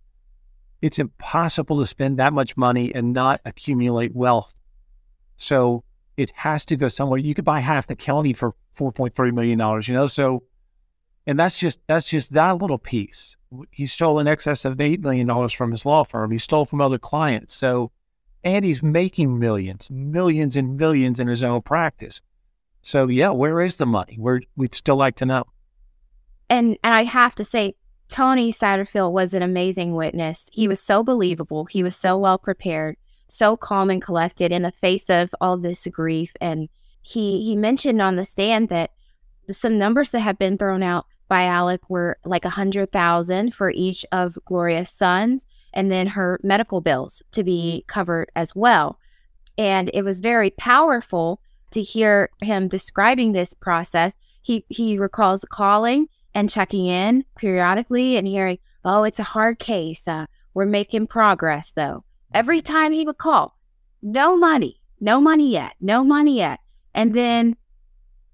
It's 0.81 0.99
impossible 0.99 1.77
to 1.77 1.85
spend 1.85 2.17
that 2.17 2.31
much 2.31 2.55
money 2.55 2.93
and 2.93 3.11
not 3.11 3.41
accumulate 3.43 4.15
wealth. 4.15 4.59
So 5.35 5.83
it 6.15 6.31
has 6.35 6.65
to 6.65 6.75
go 6.75 6.87
somewhere. 6.87 7.19
You 7.19 7.33
could 7.33 7.45
buy 7.45 7.59
half 7.59 7.87
the 7.87 7.95
county 7.95 8.33
for 8.33 8.53
four 8.71 8.91
point 8.91 9.15
three 9.15 9.31
million 9.31 9.57
dollars. 9.57 9.87
You 9.87 9.95
know, 9.95 10.07
so 10.07 10.43
and 11.25 11.39
that's 11.39 11.59
just 11.59 11.79
that's 11.87 12.09
just 12.09 12.33
that 12.33 12.57
little 12.57 12.77
piece. 12.77 13.37
He 13.71 13.87
stole 13.87 14.19
in 14.19 14.27
excess 14.27 14.65
of 14.65 14.81
eight 14.81 15.01
million 15.01 15.27
dollars 15.27 15.53
from 15.53 15.71
his 15.71 15.85
law 15.85 16.03
firm. 16.03 16.31
He 16.31 16.37
stole 16.37 16.65
from 16.65 16.81
other 16.81 16.97
clients. 16.97 17.53
So, 17.53 17.91
and 18.43 18.63
he's 18.65 18.81
making 18.81 19.39
millions, 19.39 19.89
millions 19.89 20.55
and 20.55 20.77
millions 20.77 21.19
in 21.19 21.27
his 21.27 21.43
own 21.43 21.61
practice. 21.61 22.21
So, 22.81 23.07
yeah, 23.07 23.29
where 23.31 23.61
is 23.61 23.75
the 23.75 23.85
money? 23.85 24.17
We'd 24.55 24.73
still 24.73 24.95
like 24.95 25.15
to 25.17 25.25
know. 25.25 25.43
And 26.49 26.77
and 26.83 26.93
I 26.93 27.03
have 27.03 27.35
to 27.35 27.43
say, 27.43 27.75
Tony 28.07 28.51
Satterfield 28.51 29.11
was 29.11 29.33
an 29.33 29.43
amazing 29.43 29.93
witness. 29.93 30.49
He 30.51 30.67
was 30.67 30.79
so 30.79 31.03
believable. 31.03 31.65
He 31.65 31.83
was 31.83 31.95
so 31.95 32.17
well 32.17 32.37
prepared 32.39 32.95
so 33.29 33.55
calm 33.55 33.89
and 33.89 34.01
collected 34.01 34.51
in 34.51 34.63
the 34.63 34.71
face 34.71 35.09
of 35.09 35.33
all 35.39 35.57
this 35.57 35.87
grief. 35.91 36.33
And 36.41 36.67
he 37.01 37.43
he 37.43 37.55
mentioned 37.55 38.01
on 38.01 38.15
the 38.15 38.25
stand 38.25 38.69
that 38.69 38.91
some 39.49 39.77
numbers 39.77 40.09
that 40.11 40.19
have 40.19 40.37
been 40.37 40.57
thrown 40.57 40.83
out 40.83 41.05
by 41.27 41.43
Alec 41.43 41.89
were 41.89 42.17
like 42.25 42.45
a 42.45 42.49
hundred 42.49 42.91
thousand 42.91 43.53
for 43.53 43.71
each 43.71 44.05
of 44.11 44.37
Gloria's 44.45 44.89
sons, 44.89 45.45
and 45.73 45.91
then 45.91 46.07
her 46.07 46.39
medical 46.43 46.81
bills 46.81 47.21
to 47.31 47.43
be 47.43 47.83
covered 47.87 48.31
as 48.35 48.55
well. 48.55 48.99
And 49.57 49.89
it 49.93 50.03
was 50.03 50.19
very 50.19 50.49
powerful 50.51 51.41
to 51.71 51.81
hear 51.81 52.29
him 52.41 52.67
describing 52.67 53.31
this 53.31 53.53
process. 53.53 54.15
He 54.41 54.65
he 54.69 54.97
recalls 54.97 55.45
calling 55.49 56.07
and 56.33 56.49
checking 56.49 56.87
in 56.87 57.25
periodically 57.35 58.17
and 58.17 58.27
hearing, 58.27 58.57
"Oh, 58.83 59.03
it's 59.03 59.19
a 59.19 59.23
hard 59.23 59.59
case. 59.59 60.07
Uh, 60.07 60.25
we're 60.53 60.65
making 60.65 61.07
progress, 61.07 61.71
though." 61.71 62.03
Every 62.33 62.61
time 62.61 62.91
he 62.91 63.05
would 63.05 63.17
call, 63.17 63.57
no 64.01 64.37
money, 64.37 64.81
no 64.99 65.19
money 65.19 65.51
yet, 65.51 65.75
no 65.81 66.03
money 66.03 66.37
yet. 66.37 66.59
And 66.93 67.13
then 67.13 67.57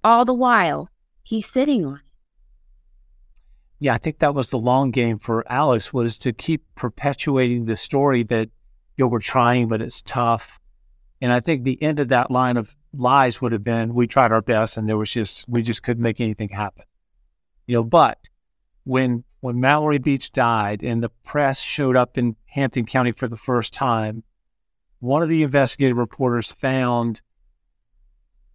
all 0.04 0.26
the 0.26 0.34
while, 0.34 0.90
he's 1.24 1.48
sitting 1.48 1.86
on 1.86 1.96
it. 1.96 2.05
Yeah, 3.80 3.94
I 3.94 3.98
think 3.98 4.20
that 4.20 4.34
was 4.34 4.50
the 4.50 4.58
long 4.58 4.92
game 4.92 5.20
for 5.20 5.44
Alex 5.52 5.94
was 5.94 6.18
to 6.20 6.32
keep 6.32 6.64
perpetuating 6.76 7.66
the 7.66 7.76
story 7.76 8.24
that 8.24 8.50
you 8.96 9.04
know 9.04 9.10
we're 9.10 9.20
trying, 9.20 9.68
but 9.68 9.82
it's 9.82 10.02
tough. 10.02 10.60
And 11.22 11.34
I 11.34 11.40
think 11.40 11.64
the 11.64 11.82
end 11.82 12.00
of 12.00 12.08
that 12.10 12.32
line 12.32 12.58
of 12.58 12.76
lies 12.94 13.42
would 13.42 13.52
have 13.52 13.64
been 13.64 13.94
we 13.94 14.08
tried 14.08 14.32
our 14.32 14.42
best 14.42 14.78
and 14.78 14.88
there 14.88 14.98
was 14.98 15.12
just 15.12 15.48
we 15.50 15.62
just 15.62 15.84
couldn't 15.84 16.04
make 16.04 16.22
anything 16.22 16.50
happen. 16.50 16.86
You 17.68 17.76
know, 17.76 17.84
but 17.84 18.30
when 18.84 19.24
when 19.42 19.60
Mallory 19.60 19.98
Beach 19.98 20.32
died 20.32 20.82
and 20.82 21.04
the 21.04 21.10
press 21.10 21.60
showed 21.60 21.96
up 21.96 22.18
in 22.18 22.36
Hampton 22.46 22.86
County 22.86 23.12
for 23.12 23.28
the 23.28 23.38
first 23.38 23.74
time, 23.74 24.24
one 25.00 25.22
of 25.22 25.30
the 25.30 25.44
investigative 25.44 25.98
reporters 25.98 26.52
found 26.52 27.22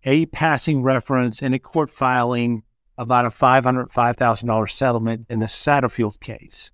a 0.04 0.26
passing 0.26 0.82
reference 0.82 1.42
in 1.42 1.52
a 1.52 1.58
court 1.58 1.90
filing 1.90 2.62
about 3.00 3.24
a 3.24 3.30
$505,000 3.30 4.70
settlement 4.70 5.26
in 5.30 5.38
the 5.38 5.46
Satterfield 5.46 6.20
case. 6.20 6.70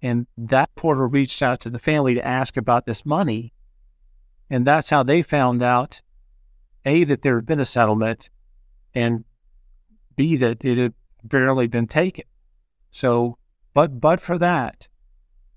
And 0.00 0.28
that 0.38 0.72
porter 0.76 1.08
reached 1.08 1.42
out 1.42 1.58
to 1.60 1.70
the 1.70 1.80
family 1.80 2.14
to 2.14 2.24
ask 2.24 2.56
about 2.56 2.86
this 2.86 3.04
money. 3.04 3.52
And 4.48 4.64
that's 4.64 4.90
how 4.90 5.02
they 5.02 5.20
found 5.20 5.60
out 5.60 6.00
A, 6.84 7.02
that 7.04 7.22
there 7.22 7.34
had 7.34 7.46
been 7.46 7.58
a 7.58 7.64
settlement, 7.64 8.30
and 8.94 9.24
B, 10.14 10.36
that 10.36 10.64
it 10.64 10.78
had 10.78 10.94
barely 11.24 11.66
been 11.66 11.88
taken. 11.88 12.24
So, 12.92 13.36
but 13.74 14.00
but 14.00 14.20
for 14.20 14.38
that, 14.38 14.86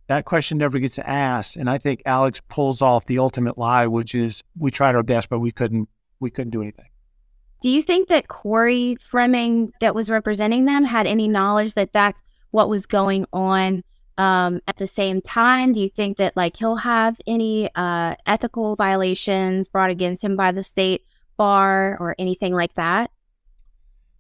that 0.08 0.26
question 0.26 0.58
never 0.58 0.80
gets 0.80 0.98
asked, 0.98 1.58
and 1.58 1.70
I 1.70 1.78
think 1.78 2.02
Alex 2.08 2.42
pulls 2.50 2.82
off 2.82 3.06
the 3.06 3.20
ultimate 3.20 3.58
lie, 3.58 3.86
which 3.86 4.16
is 4.16 4.42
we 4.58 4.72
tried 4.72 4.96
our 4.96 5.04
best, 5.04 5.30
but 5.30 5.40
we 5.40 5.52
couldn't 5.52 5.90
we 6.20 6.32
couldn't 6.32 6.52
do 6.52 6.62
anything. 6.64 6.90
Do 7.66 7.72
you 7.72 7.82
think 7.82 8.10
that 8.10 8.28
Corey 8.28 8.96
Fleming, 9.02 9.74
that 9.80 9.96
was 9.96 10.08
representing 10.08 10.66
them, 10.66 10.84
had 10.84 11.08
any 11.08 11.28
knowledge 11.28 11.74
that 11.74 11.94
that's 11.94 12.22
what 12.52 12.70
was 12.70 12.86
going 12.86 13.26
on 13.34 13.84
um, 14.20 14.62
at 14.68 14.78
the 14.78 14.86
same 14.86 15.20
time? 15.20 15.74
Do 15.74 15.82
you 15.82 15.90
think 15.90 16.18
that 16.18 16.38
like 16.38 16.58
he'll 16.58 16.76
have 16.76 17.20
any 17.26 17.72
uh, 17.74 18.18
ethical 18.28 18.76
violations 18.76 19.68
brought 19.68 19.90
against 19.90 20.24
him 20.24 20.36
by 20.36 20.52
the 20.52 20.64
state 20.64 21.08
bar 21.38 21.98
or 22.00 22.16
anything 22.20 22.54
like 22.54 22.76
that? 22.76 23.10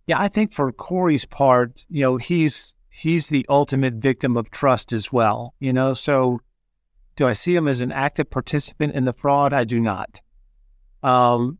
Yeah, 0.07 0.19
I 0.19 0.27
think 0.27 0.51
for 0.51 0.71
Corey's 0.71 1.25
part, 1.25 1.85
you 1.87 2.01
know, 2.01 2.17
he's 2.17 2.73
he's 2.89 3.27
the 3.27 3.45
ultimate 3.47 3.93
victim 3.93 4.37
of 4.37 4.49
trust 4.49 4.91
as 4.91 5.13
well. 5.13 5.53
You 5.59 5.71
know, 5.71 5.93
so 5.93 6.39
do 7.15 7.27
I 7.27 7.33
see 7.33 7.55
him 7.55 7.67
as 7.67 7.81
an 7.81 7.91
active 7.91 8.31
participant 8.31 8.95
in 8.95 9.05
the 9.05 9.13
fraud? 9.13 9.53
I 9.53 9.65
do 9.65 9.79
not. 9.79 10.23
Um, 11.03 11.59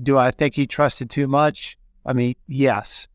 do 0.00 0.18
I 0.18 0.30
think 0.30 0.54
he 0.54 0.66
trusted 0.66 1.10
too 1.10 1.26
much? 1.26 1.76
I 2.04 2.12
mean, 2.12 2.34
yes, 2.46 3.08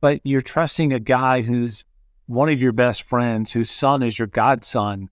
but 0.00 0.20
you're 0.24 0.42
trusting 0.42 0.92
a 0.92 1.00
guy 1.00 1.42
who's 1.42 1.84
one 2.26 2.48
of 2.48 2.60
your 2.60 2.72
best 2.72 3.02
friends, 3.02 3.52
whose 3.52 3.70
son 3.70 4.02
is 4.02 4.18
your 4.18 4.28
godson. 4.28 5.10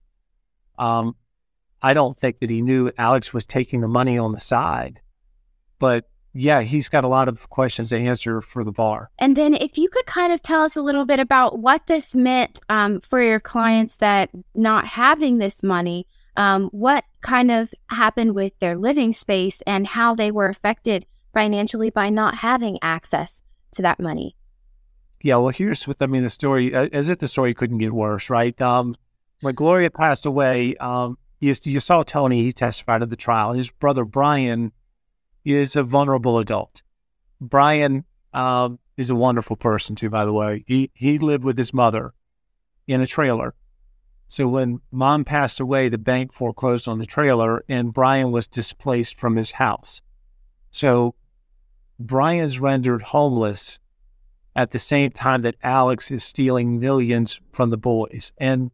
Um, 0.77 1.15
I 1.81 1.93
don't 1.93 2.17
think 2.17 2.39
that 2.39 2.49
he 2.49 2.61
knew 2.61 2.91
Alex 2.97 3.33
was 3.33 3.45
taking 3.45 3.81
the 3.81 3.87
money 3.87 4.17
on 4.17 4.31
the 4.31 4.39
side, 4.39 5.01
but 5.79 6.09
yeah, 6.33 6.61
he's 6.61 6.89
got 6.89 7.03
a 7.03 7.07
lot 7.07 7.27
of 7.27 7.49
questions 7.49 7.89
to 7.89 7.97
answer 7.97 8.41
for 8.41 8.63
the 8.63 8.71
bar. 8.71 9.11
And 9.19 9.35
then, 9.35 9.53
if 9.53 9.77
you 9.77 9.87
could 9.89 10.07
kind 10.07 10.33
of 10.33 10.41
tell 10.41 10.63
us 10.63 10.75
a 10.75 10.81
little 10.81 11.05
bit 11.05 11.19
about 11.19 11.59
what 11.59 11.85
this 11.85 12.15
meant 12.15 12.59
um, 12.69 13.01
for 13.01 13.21
your 13.21 13.39
clients 13.39 13.97
that 13.97 14.31
not 14.55 14.87
having 14.87 15.37
this 15.37 15.61
money, 15.61 16.07
um, 16.35 16.69
what 16.71 17.05
kind 17.21 17.51
of 17.51 17.73
happened 17.89 18.35
with 18.35 18.57
their 18.59 18.77
living 18.77 19.13
space 19.13 19.61
and 19.67 19.87
how 19.87 20.15
they 20.15 20.31
were 20.31 20.47
affected 20.47 21.05
financially 21.33 21.89
by 21.89 22.09
not 22.09 22.35
having 22.35 22.77
access 22.81 23.43
to 23.71 23.81
that 23.81 23.99
money. 23.99 24.35
Yeah, 25.21 25.37
well, 25.37 25.49
here's 25.49 25.87
what 25.87 25.97
I 26.01 26.05
mean. 26.07 26.23
The 26.23 26.29
story, 26.29 26.75
uh, 26.75 26.89
as 26.91 27.09
if 27.09 27.19
the 27.19 27.27
story 27.27 27.53
couldn't 27.53 27.77
get 27.77 27.93
worse, 27.93 28.29
right? 28.29 28.59
Um, 28.61 28.95
when 29.41 29.55
Gloria 29.55 29.89
passed 29.89 30.25
away, 30.25 30.75
um, 30.77 31.17
you, 31.39 31.53
you 31.63 31.79
saw 31.79 32.03
Tony. 32.03 32.43
He 32.43 32.51
testified 32.51 33.01
at 33.01 33.09
the 33.09 33.15
trial. 33.15 33.53
His 33.53 33.69
brother 33.69 34.05
Brian 34.05 34.73
is 35.45 35.75
a 35.75 35.83
vulnerable 35.83 36.39
adult. 36.39 36.81
Brian 37.39 38.05
um, 38.33 38.79
is 38.97 39.09
a 39.09 39.15
wonderful 39.15 39.55
person 39.55 39.95
too, 39.95 40.09
by 40.09 40.25
the 40.25 40.33
way. 40.33 40.63
He 40.67 40.91
he 40.93 41.17
lived 41.17 41.43
with 41.43 41.57
his 41.57 41.73
mother 41.73 42.13
in 42.87 43.01
a 43.01 43.07
trailer. 43.07 43.53
So 44.33 44.47
when 44.47 44.81
mom 44.91 45.25
passed 45.25 45.59
away, 45.59 45.89
the 45.89 45.99
bank 45.99 46.33
foreclosed 46.33 46.87
on 46.87 46.97
the 46.97 47.05
trailer, 47.05 47.63
and 47.69 47.93
Brian 47.93 48.31
was 48.31 48.47
displaced 48.47 49.19
from 49.19 49.35
his 49.35 49.51
house. 49.51 50.01
So 50.71 51.13
Brian's 51.99 52.59
rendered 52.59 53.03
homeless 53.03 53.77
at 54.55 54.71
the 54.71 54.79
same 54.79 55.11
time 55.11 55.43
that 55.43 55.57
Alex 55.61 56.09
is 56.09 56.23
stealing 56.23 56.79
millions 56.79 57.39
from 57.51 57.69
the 57.69 57.77
boys, 57.77 58.33
and 58.39 58.71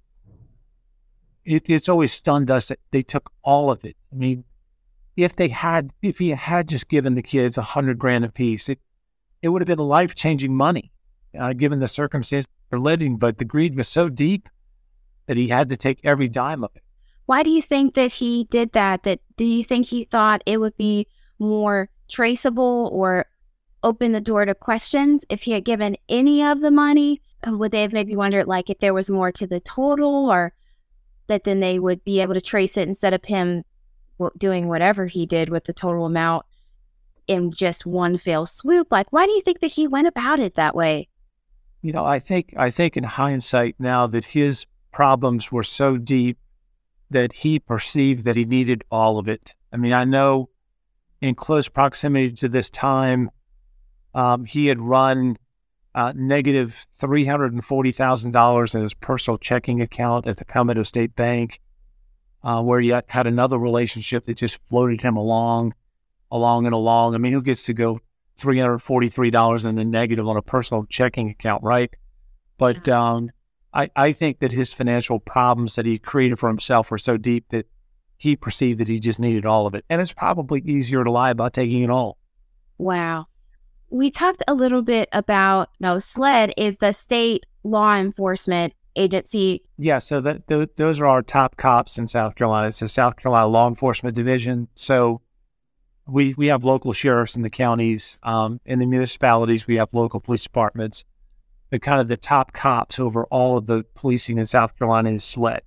it, 1.43 1.69
it's 1.69 1.89
always 1.89 2.13
stunned 2.13 2.50
us 2.50 2.69
that 2.69 2.80
they 2.91 3.04
took 3.04 3.30
all 3.41 3.69
of 3.69 3.84
it. 3.84 3.98
I 4.13 4.15
mean, 4.15 4.45
if 5.17 5.36
they 5.36 5.50
had, 5.50 5.91
if 6.02 6.19
he 6.19 6.30
had 6.30 6.69
just 6.69 6.88
given 6.88 7.15
the 7.15 7.22
kids 7.22 7.58
a 7.58 7.63
hundred 7.63 8.00
grand 8.00 8.24
apiece, 8.24 8.69
it, 8.69 8.80
it 9.41 9.50
would 9.50 9.62
have 9.62 9.67
been 9.67 9.86
life 9.86 10.15
changing 10.15 10.56
money, 10.56 10.93
uh, 11.38 11.52
given 11.52 11.80
the 11.80 11.89
circumstances 11.89 12.48
they're 12.69 12.80
living. 12.80 13.17
But 13.17 13.39
the 13.39 13.43
greed 13.43 13.76
was 13.76 13.89
so 13.89 14.08
deep 14.08 14.48
that 15.30 15.38
he 15.38 15.48
had 15.48 15.70
to 15.70 15.78
take 15.78 16.00
every 16.04 16.28
dime 16.28 16.63
of 16.63 16.72
it. 16.76 16.82
Why 17.28 17.44
do 17.44 17.52
you 17.52 17.62
think 17.62 17.94
that 17.94 18.13
he 18.13 18.46
did 18.46 18.72
that? 18.74 19.04
That 19.04 19.20
do 19.38 19.46
you 19.46 19.63
think 19.63 19.86
he 19.86 20.04
thought 20.04 20.42
it 20.48 20.60
would 20.60 20.76
be 20.76 21.06
more 21.38 21.88
traceable 22.10 22.89
or 22.92 23.28
open 23.84 24.12
the 24.12 24.22
door 24.22 24.46
to 24.46 24.56
questions 24.56 25.24
if 25.30 25.44
he 25.44 25.52
had 25.52 25.63
given 25.63 25.98
any 26.10 26.44
of 26.44 26.62
the 26.62 26.72
money? 26.72 27.22
Um, 27.44 27.60
would 27.60 27.72
they 27.72 27.84
have 27.84 27.94
maybe 27.94 28.15
wondered 28.15 28.48
like 28.48 28.72
if 28.72 28.80
there 28.80 28.96
was 28.96 29.08
more 29.08 29.32
to 29.34 29.46
the 29.46 29.60
total 29.60 30.32
or 30.32 30.52
that 31.28 31.44
then 31.44 31.60
they 31.60 31.78
would 31.78 32.04
be 32.04 32.22
able 32.22 32.34
to 32.34 32.42
trace 32.42 32.76
it 32.76 32.88
instead 32.88 33.13
of 33.13 33.24
him 33.24 33.63
doing 34.39 34.68
whatever 34.68 35.06
he 35.06 35.28
did 35.28 35.50
with 35.50 35.65
the 35.65 35.74
total 35.74 36.08
amount 36.08 36.48
in 37.28 37.52
just 37.52 37.86
one 37.86 38.18
fell 38.18 38.48
swoop. 38.48 38.88
Like, 38.89 39.13
why 39.13 39.28
do 39.28 39.32
you 39.34 39.42
think 39.42 39.60
that 39.60 39.74
he 39.74 39.88
went 39.88 40.08
about 40.08 40.39
it 40.39 40.56
that 40.56 40.76
way? 40.76 41.08
You 41.84 41.94
know, 41.94 42.04
I 42.04 42.18
think 42.18 42.56
I 42.58 42.72
think 42.72 42.98
in 42.98 43.04
hindsight 43.04 43.76
now 43.78 44.08
that 44.08 44.26
his 44.26 44.65
problems 44.91 45.52
were 45.52 45.63
so 45.63 45.97
deep 45.97 46.38
that 47.10 47.34
he 47.34 47.60
perceived 47.60 48.23
that 48.25 48.36
he 48.36 48.45
needed 48.45 48.84
all 48.91 49.17
of 49.17 49.28
it. 49.28 49.56
I 49.73 49.78
mean, 49.78 49.93
I 49.93 50.04
know 50.04 50.49
in 51.21 51.36
close 51.36 51.67
proximity 51.67 52.32
to 52.34 52.49
this 52.49 52.69
time, 52.69 53.32
um, 54.13 54.45
he 54.45 54.67
had 54.67 54.80
run 54.80 55.38
uh, 55.95 56.13
negative 56.15 56.86
$340,000 57.02 58.75
in 58.75 58.82
his 58.82 58.93
personal 58.93 59.38
checking 59.38 59.82
account 59.82 60.28
at 60.28 60.38
the 60.38 60.45
Palmetto 60.45 60.84
State 60.84 61.15
Bank, 61.15 61.60
uh, 62.43 62.62
where 62.62 62.80
he 62.80 62.89
had 62.89 63.28
another 63.28 63.58
relationship 63.58 64.25
that 64.25 64.38
just 64.38 64.60
floated 64.67 65.02
him 65.02 65.17
along, 65.17 65.73
along 66.32 66.65
and 66.65 66.75
along. 66.75 67.15
I 67.15 67.17
mean, 67.17 67.34
who 67.34 67.41
gets 67.41 67.63
to 67.63 67.73
go 67.73 67.99
$343 68.39 69.65
in 69.65 69.75
the 69.75 69.86
negative 69.86 70.28
on 70.28 70.38
a 70.38 70.41
personal 70.41 70.86
checking 70.86 71.30
account, 71.30 71.63
right? 71.63 71.93
But 72.58 72.88
um, 72.88 73.32
I, 73.73 73.89
I 73.95 74.12
think 74.12 74.39
that 74.39 74.51
his 74.51 74.73
financial 74.73 75.19
problems 75.19 75.75
that 75.75 75.86
he 75.86 75.99
created 75.99 76.39
for 76.39 76.49
himself 76.49 76.89
were 76.89 76.97
so 76.97 77.17
deep 77.17 77.49
that 77.49 77.67
he 78.17 78.36
perceived 78.36 78.79
that 78.79 78.88
he 78.88 78.99
just 78.99 79.19
needed 79.19 79.45
all 79.45 79.67
of 79.67 79.75
it. 79.75 79.86
And 79.89 80.01
it's 80.01 80.13
probably 80.13 80.62
easier 80.62 81.03
to 81.03 81.12
lie 81.12 81.29
about 81.29 81.53
taking 81.53 81.84
it 81.84 81.89
all. 81.89 82.17
Wow. 82.77 83.27
We 83.89 84.12
talked 84.12 84.43
a 84.47 84.53
little 84.53 84.82
bit 84.82 85.10
about 85.12 85.69
no 85.79 85.99
SLED 85.99 86.53
is 86.58 86.77
the 86.77 86.93
state 86.93 87.45
law 87.63 87.95
enforcement 87.95 88.73
agency. 88.95 89.63
Yeah, 89.77 89.99
so 89.99 90.21
that 90.21 90.47
th- 90.47 90.69
those 90.75 90.99
are 90.99 91.05
our 91.05 91.21
top 91.21 91.58
cops 91.58 91.97
in 91.97 92.08
South 92.08 92.36
Carolina. 92.36 92.67
It's 92.67 92.79
the 92.79 92.88
South 92.88 93.15
Carolina 93.17 93.47
Law 93.47 93.67
Enforcement 93.67 94.15
Division. 94.15 94.67
So 94.75 95.21
we 96.08 96.34
we 96.36 96.47
have 96.47 96.63
local 96.63 96.91
sheriffs 96.93 97.36
in 97.36 97.41
the 97.41 97.49
counties, 97.49 98.17
um, 98.23 98.60
in 98.65 98.79
the 98.79 98.86
municipalities. 98.86 99.67
We 99.67 99.77
have 99.77 99.93
local 99.93 100.19
police 100.19 100.43
departments. 100.43 101.05
But 101.69 101.82
kind 101.82 102.01
of 102.01 102.08
the 102.08 102.17
top 102.17 102.53
cops 102.53 102.99
over 102.99 103.25
all 103.25 103.58
of 103.58 103.67
the 103.67 103.86
policing 103.95 104.38
in 104.38 104.45
South 104.45 104.77
Carolina 104.77 105.12
is 105.12 105.23
SLED. 105.23 105.62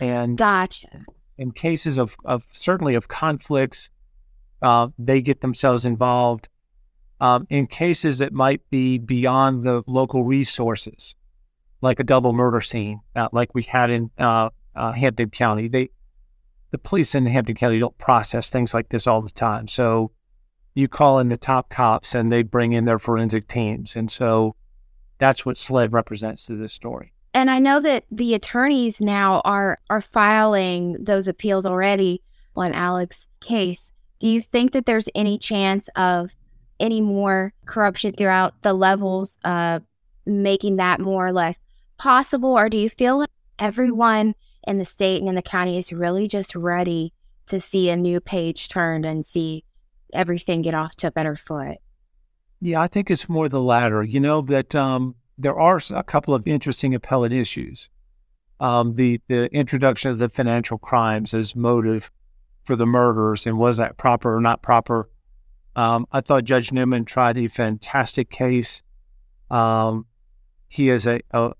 And 0.00 0.38
gotcha. 0.38 1.04
In 1.36 1.50
cases 1.50 1.98
of, 1.98 2.16
of 2.24 2.46
certainly 2.52 2.94
of 2.94 3.08
conflicts, 3.08 3.90
uh, 4.62 4.88
they 4.98 5.20
get 5.20 5.40
themselves 5.40 5.84
involved. 5.84 6.48
Um, 7.20 7.46
in 7.48 7.66
cases 7.66 8.18
that 8.18 8.32
might 8.32 8.68
be 8.70 8.98
beyond 8.98 9.64
the 9.64 9.82
local 9.86 10.24
resources, 10.24 11.14
like 11.80 12.00
a 12.00 12.04
double 12.04 12.32
murder 12.32 12.60
scene, 12.60 13.00
uh, 13.16 13.28
like 13.32 13.54
we 13.54 13.62
had 13.62 13.90
in 13.90 14.10
uh, 14.18 14.50
uh 14.74 14.92
Hampton 14.92 15.30
County, 15.30 15.68
they 15.68 15.90
the 16.74 16.78
police 16.78 17.14
in 17.14 17.24
Hampton 17.26 17.54
County 17.54 17.78
don't 17.78 17.96
process 17.98 18.50
things 18.50 18.74
like 18.74 18.88
this 18.88 19.06
all 19.06 19.22
the 19.22 19.30
time. 19.30 19.68
So 19.68 20.10
you 20.74 20.88
call 20.88 21.20
in 21.20 21.28
the 21.28 21.36
top 21.36 21.70
cops 21.70 22.16
and 22.16 22.32
they 22.32 22.42
bring 22.42 22.72
in 22.72 22.84
their 22.84 22.98
forensic 22.98 23.46
teams. 23.46 23.94
And 23.94 24.10
so 24.10 24.56
that's 25.18 25.46
what 25.46 25.56
SLED 25.56 25.92
represents 25.92 26.46
to 26.46 26.56
this 26.56 26.72
story. 26.72 27.12
And 27.32 27.50
I 27.50 27.58
know 27.58 27.80
that 27.80 28.04
the 28.10 28.34
attorneys 28.34 29.00
now 29.00 29.40
are 29.44 29.78
are 29.90 30.00
filing 30.00 30.96
those 31.02 31.26
appeals 31.26 31.66
already 31.66 32.22
on 32.56 32.72
Alex's 32.72 33.28
case. 33.40 33.92
Do 34.20 34.28
you 34.28 34.40
think 34.40 34.72
that 34.72 34.86
there's 34.86 35.08
any 35.14 35.38
chance 35.38 35.88
of 35.96 36.34
any 36.78 37.00
more 37.00 37.52
corruption 37.66 38.12
throughout 38.12 38.62
the 38.62 38.72
levels, 38.72 39.36
of 39.44 39.82
making 40.26 40.76
that 40.76 41.00
more 41.00 41.26
or 41.26 41.32
less 41.32 41.58
possible? 41.98 42.56
Or 42.56 42.68
do 42.68 42.78
you 42.78 42.88
feel 42.88 43.18
like 43.18 43.28
everyone 43.58 44.34
in 44.66 44.78
the 44.78 44.84
state 44.84 45.20
and 45.20 45.28
in 45.28 45.34
the 45.34 45.42
county 45.42 45.76
is 45.76 45.92
really 45.92 46.28
just 46.28 46.54
ready 46.54 47.12
to 47.46 47.60
see 47.60 47.90
a 47.90 47.96
new 47.96 48.20
page 48.20 48.68
turned 48.68 49.04
and 49.04 49.26
see 49.26 49.64
everything 50.12 50.62
get 50.62 50.74
off 50.74 50.94
to 50.96 51.08
a 51.08 51.12
better 51.12 51.36
foot? 51.36 51.78
Yeah, 52.64 52.80
I 52.80 52.88
think 52.88 53.10
it's 53.10 53.28
more 53.28 53.46
the 53.50 53.60
latter. 53.60 54.02
You 54.02 54.20
know 54.20 54.40
that 54.40 54.74
um, 54.74 55.16
there 55.36 55.54
are 55.54 55.82
a 55.90 56.02
couple 56.02 56.32
of 56.32 56.46
interesting 56.46 56.94
appellate 56.94 57.30
issues. 57.30 57.90
Um, 58.58 58.94
the 58.94 59.20
the 59.28 59.54
introduction 59.54 60.10
of 60.10 60.16
the 60.16 60.30
financial 60.30 60.78
crimes 60.78 61.34
as 61.34 61.54
motive 61.54 62.10
for 62.62 62.74
the 62.74 62.86
murders 62.86 63.46
and 63.46 63.58
was 63.58 63.76
that 63.76 63.98
proper 63.98 64.34
or 64.34 64.40
not 64.40 64.62
proper? 64.62 65.10
Um, 65.76 66.06
I 66.10 66.22
thought 66.22 66.44
Judge 66.44 66.72
Newman 66.72 67.04
tried 67.04 67.36
a 67.36 67.48
fantastic 67.48 68.30
case. 68.30 68.80
Um, 69.50 70.06
he 70.66 70.88
is 70.88 71.06
a, 71.06 71.20
a, 71.32 71.52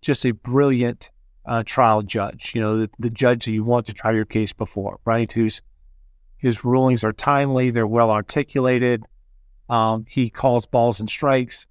just 0.00 0.24
a 0.24 0.30
brilliant 0.30 1.10
uh, 1.44 1.64
trial 1.66 2.02
judge. 2.02 2.52
You 2.54 2.60
know, 2.60 2.78
the, 2.78 2.90
the, 3.00 3.10
judge 3.10 3.46
that 3.46 3.52
you 3.52 3.64
want 3.64 3.86
to 3.86 3.92
try 3.92 4.12
your 4.12 4.26
case 4.26 4.52
before, 4.52 5.00
right? 5.04 5.32
Whose 5.32 5.60
his 6.36 6.64
rulings 6.64 7.02
are 7.02 7.12
timely, 7.12 7.70
they're 7.70 7.84
well 7.84 8.12
articulated. 8.12 9.04
Um, 9.72 10.04
he 10.06 10.28
calls 10.28 10.66
balls 10.66 11.00
and 11.00 11.08
strikes. 11.08 11.66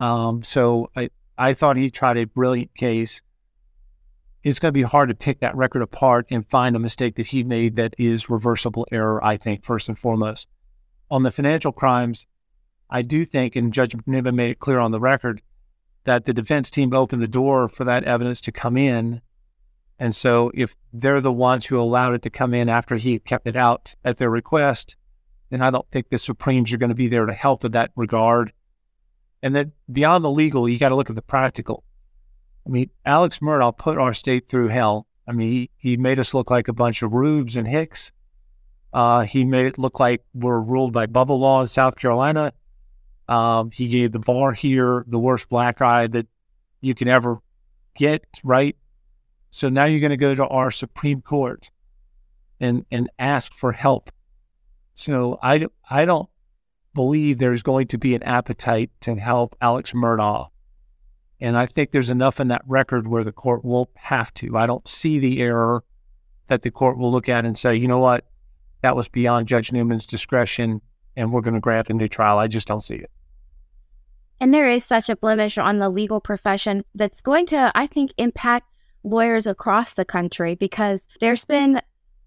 Um, 0.00 0.42
so 0.42 0.90
I, 0.96 1.10
I 1.36 1.52
thought 1.52 1.76
he 1.76 1.90
tried 1.90 2.16
a 2.16 2.24
brilliant 2.24 2.74
case. 2.74 3.20
It's 4.42 4.58
going 4.58 4.70
to 4.72 4.78
be 4.78 4.84
hard 4.84 5.10
to 5.10 5.14
pick 5.14 5.40
that 5.40 5.54
record 5.54 5.82
apart 5.82 6.28
and 6.30 6.48
find 6.48 6.74
a 6.74 6.78
mistake 6.78 7.16
that 7.16 7.26
he 7.26 7.44
made 7.44 7.76
that 7.76 7.94
is 7.98 8.30
reversible 8.30 8.86
error, 8.90 9.22
I 9.22 9.36
think, 9.36 9.64
first 9.64 9.86
and 9.86 9.98
foremost. 9.98 10.48
On 11.10 11.24
the 11.24 11.30
financial 11.30 11.72
crimes, 11.72 12.26
I 12.88 13.02
do 13.02 13.26
think, 13.26 13.54
and 13.54 13.70
Judge 13.70 13.94
Newman 14.06 14.34
made 14.34 14.52
it 14.52 14.58
clear 14.58 14.78
on 14.78 14.92
the 14.92 15.00
record, 15.00 15.42
that 16.04 16.24
the 16.24 16.32
defense 16.32 16.70
team 16.70 16.94
opened 16.94 17.20
the 17.20 17.28
door 17.28 17.68
for 17.68 17.84
that 17.84 18.04
evidence 18.04 18.40
to 18.42 18.52
come 18.52 18.78
in. 18.78 19.20
And 19.98 20.14
so 20.14 20.50
if 20.54 20.74
they're 20.90 21.20
the 21.20 21.32
ones 21.32 21.66
who 21.66 21.78
allowed 21.78 22.14
it 22.14 22.22
to 22.22 22.30
come 22.30 22.54
in 22.54 22.70
after 22.70 22.96
he 22.96 23.18
kept 23.18 23.46
it 23.46 23.56
out 23.56 23.94
at 24.02 24.16
their 24.16 24.30
request, 24.30 24.96
then 25.50 25.62
I 25.62 25.70
don't 25.70 25.88
think 25.90 26.08
the 26.08 26.18
Supremes 26.18 26.72
are 26.72 26.78
going 26.78 26.90
to 26.90 26.94
be 26.94 27.08
there 27.08 27.26
to 27.26 27.32
help 27.32 27.64
in 27.64 27.72
that 27.72 27.92
regard. 27.96 28.52
And 29.42 29.54
then 29.54 29.72
beyond 29.90 30.24
the 30.24 30.30
legal, 30.30 30.68
you 30.68 30.78
got 30.78 30.88
to 30.88 30.96
look 30.96 31.10
at 31.10 31.16
the 31.16 31.22
practical. 31.22 31.84
I 32.66 32.70
mean, 32.70 32.90
Alex 33.04 33.38
Murdaugh 33.38 33.76
put 33.76 33.98
our 33.98 34.12
state 34.12 34.48
through 34.48 34.68
hell. 34.68 35.06
I 35.28 35.32
mean, 35.32 35.50
he, 35.50 35.70
he 35.76 35.96
made 35.96 36.18
us 36.18 36.34
look 36.34 36.50
like 36.50 36.68
a 36.68 36.72
bunch 36.72 37.02
of 37.02 37.12
rubes 37.12 37.56
and 37.56 37.66
hicks. 37.66 38.12
Uh, 38.92 39.22
he 39.22 39.44
made 39.44 39.66
it 39.66 39.78
look 39.78 40.00
like 40.00 40.24
we're 40.34 40.60
ruled 40.60 40.92
by 40.92 41.06
bubble 41.06 41.38
law 41.38 41.60
in 41.60 41.66
South 41.66 41.96
Carolina. 41.96 42.52
Um, 43.28 43.70
he 43.70 43.88
gave 43.88 44.12
the 44.12 44.18
bar 44.18 44.52
here 44.52 45.04
the 45.06 45.18
worst 45.18 45.48
black 45.48 45.82
eye 45.82 46.06
that 46.08 46.26
you 46.80 46.94
can 46.94 47.08
ever 47.08 47.38
get, 47.96 48.24
right? 48.42 48.76
So 49.50 49.68
now 49.68 49.84
you're 49.84 50.00
going 50.00 50.10
to 50.10 50.16
go 50.16 50.34
to 50.34 50.46
our 50.46 50.70
Supreme 50.70 51.22
Court 51.22 51.70
and, 52.60 52.84
and 52.90 53.10
ask 53.18 53.52
for 53.52 53.72
help. 53.72 54.10
So 54.96 55.38
I, 55.42 55.66
I 55.88 56.04
don't 56.06 56.28
believe 56.94 57.38
there's 57.38 57.62
going 57.62 57.86
to 57.88 57.98
be 57.98 58.14
an 58.14 58.22
appetite 58.24 58.90
to 59.02 59.14
help 59.14 59.54
Alex 59.60 59.92
Murdaugh. 59.92 60.48
And 61.38 61.56
I 61.56 61.66
think 61.66 61.90
there's 61.90 62.10
enough 62.10 62.40
in 62.40 62.48
that 62.48 62.62
record 62.66 63.06
where 63.06 63.22
the 63.22 63.30
court 63.30 63.62
won't 63.62 63.90
have 63.94 64.32
to. 64.34 64.56
I 64.56 64.64
don't 64.66 64.88
see 64.88 65.18
the 65.18 65.42
error 65.42 65.84
that 66.48 66.62
the 66.62 66.70
court 66.70 66.96
will 66.96 67.12
look 67.12 67.28
at 67.28 67.44
and 67.44 67.56
say, 67.58 67.76
you 67.76 67.86
know 67.86 67.98
what, 67.98 68.24
that 68.80 68.96
was 68.96 69.06
beyond 69.06 69.46
Judge 69.46 69.70
Newman's 69.70 70.06
discretion 70.06 70.80
and 71.14 71.30
we're 71.30 71.42
going 71.42 71.54
to 71.54 71.60
grant 71.60 71.90
a 71.90 71.94
new 71.94 72.08
trial. 72.08 72.38
I 72.38 72.46
just 72.46 72.66
don't 72.66 72.82
see 72.82 72.94
it. 72.94 73.10
And 74.40 74.52
there 74.52 74.68
is 74.68 74.84
such 74.84 75.10
a 75.10 75.16
blemish 75.16 75.58
on 75.58 75.78
the 75.78 75.90
legal 75.90 76.20
profession 76.20 76.84
that's 76.94 77.20
going 77.20 77.46
to, 77.46 77.70
I 77.74 77.86
think, 77.86 78.12
impact 78.16 78.70
lawyers 79.02 79.46
across 79.46 79.94
the 79.94 80.04
country 80.06 80.54
because 80.54 81.06
there's 81.20 81.44
been, 81.44 81.82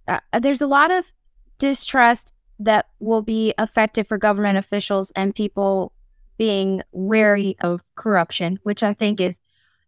uh, 0.08 0.20
there's 0.40 0.62
a 0.62 0.68
lot 0.68 0.92
of 0.92 1.12
distrust 1.58 2.34
that 2.60 2.88
will 3.00 3.22
be 3.22 3.54
effective 3.58 4.08
for 4.08 4.18
government 4.18 4.58
officials 4.58 5.12
and 5.16 5.34
people 5.34 5.94
being 6.38 6.82
wary 6.92 7.56
of 7.62 7.82
corruption, 7.96 8.60
which 8.64 8.84
I 8.84 8.94
think 8.94 9.20
is 9.20 9.42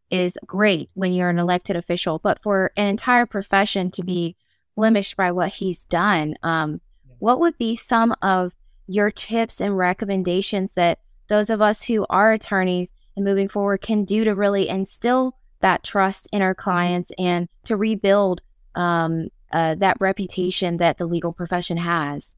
is 0.10 0.38
great 0.46 0.90
when 0.94 1.14
you're 1.14 1.30
an 1.30 1.40
elected 1.40 1.78
official. 1.78 2.20
But 2.20 2.44
for 2.44 2.72
an 2.76 2.88
entire 2.88 3.26
profession 3.26 3.92
to 3.92 4.04
be 4.04 4.36
blemished 4.76 5.16
by 5.16 5.32
what 5.32 5.54
he's 5.54 5.86
done, 5.86 6.36
um, 6.44 6.82
what 7.20 7.40
would 7.40 7.58
be 7.58 7.78
some 7.78 8.14
of 8.22 8.54
your 8.88 9.10
tips 9.10 9.62
and 9.62 9.78
recommendations 9.78 10.74
that 10.74 11.00
those 11.28 11.50
of 11.50 11.62
us 11.62 11.84
who 11.84 12.06
are 12.10 12.34
attorneys 12.34 12.92
and 13.16 13.24
moving 13.24 13.48
forward 13.48 13.80
can 13.80 14.04
do 14.04 14.26
to 14.26 14.36
really 14.36 14.68
instill 14.68 15.38
that 15.62 15.84
trust 15.84 16.28
in 16.34 16.42
our 16.42 16.56
clients 16.56 17.12
and 17.18 17.48
to 17.64 17.78
rebuild 17.78 18.42
um, 18.76 19.30
uh, 19.54 19.76
that 19.76 19.98
reputation 20.02 20.78
that 20.78 20.98
the 20.98 21.06
legal 21.06 21.32
profession 21.32 21.78
has? 21.78 22.36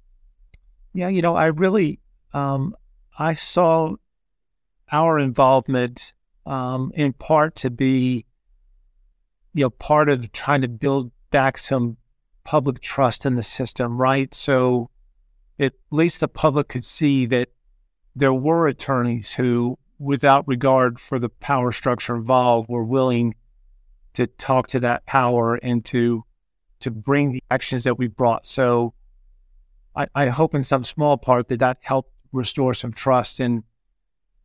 Yeah, 0.94 1.08
you 1.08 1.22
know, 1.22 1.36
I 1.36 1.48
really, 1.48 2.00
um, 2.34 2.76
I 3.18 3.34
saw 3.34 3.96
our 4.92 5.18
involvement 5.18 6.14
um, 6.46 6.92
in 6.96 7.14
part 7.14 7.56
to 7.58 7.70
be, 7.70 8.26
you 9.54 9.64
know, 9.64 9.70
part 9.70 10.10
of 10.10 10.32
trying 10.32 10.62
to 10.62 10.68
build 10.68 11.12
back 11.32 11.58
some 11.58 11.98
public 12.44 12.80
trust 12.80 13.26
in 13.26 13.36
the 13.36 13.44
system, 13.44 14.00
right? 14.00 14.34
So 14.36 14.90
at 15.60 15.74
least 15.92 16.20
the 16.20 16.28
public 16.28 16.68
could 16.68 16.86
see 16.86 17.26
that 17.28 17.50
there 18.16 18.34
were 18.34 18.68
attorneys 18.68 19.34
who, 19.34 19.80
without 19.98 20.48
regard 20.48 21.00
for 21.00 21.18
the 21.18 21.30
power 21.30 21.72
structure 21.72 22.16
involved, 22.16 22.70
were 22.70 22.84
willing 22.84 23.36
to 24.14 24.28
talk 24.28 24.68
to 24.68 24.80
that 24.82 25.06
power 25.06 25.56
and 25.56 25.84
to 25.86 26.24
to 26.82 26.92
bring 26.92 27.32
the 27.32 27.44
actions 27.50 27.86
that 27.86 27.98
we 27.98 28.08
brought. 28.08 28.46
So 28.46 28.94
I, 29.96 30.08
I 30.16 30.28
hope 30.28 30.56
in 30.56 30.64
some 30.64 30.84
small 30.84 31.18
part 31.18 31.48
that 31.48 31.60
that 31.60 31.78
helped 31.82 32.12
restore 32.32 32.74
some 32.74 32.92
trust. 32.92 33.40
And 33.40 33.64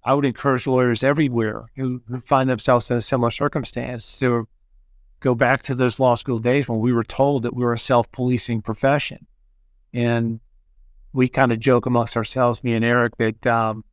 I 0.05 0.15
would 0.15 0.25
encourage 0.25 0.67
lawyers 0.67 1.03
everywhere 1.03 1.67
who, 1.77 2.03
who 2.09 2.21
find 2.21 2.49
themselves 2.49 2.91
in 2.91 2.97
a 2.97 3.03
similar 3.03 3.31
circumstance 3.31 4.19
to 4.19 4.49
go 5.21 5.35
back 5.35 5.63
to 5.63 5.75
those 5.75 5.99
law 5.99 6.15
school 6.15 6.39
days 6.39 6.69
when 6.69 6.81
we 6.81 6.93
were 6.93 7.05
told 7.05 7.43
that 7.43 7.55
we 7.55 7.65
were 7.65 7.73
a 7.73 7.79
self 7.79 8.11
policing 8.13 8.63
profession. 8.63 9.27
And 9.93 10.41
we 11.13 11.29
kind 11.29 11.53
of 11.53 11.59
joke 11.59 11.87
amongst 11.87 12.17
ourselves, 12.17 12.63
me 12.63 12.75
and 12.75 12.85
Eric, 12.85 13.17
that 13.17 13.47
um, 13.47 13.85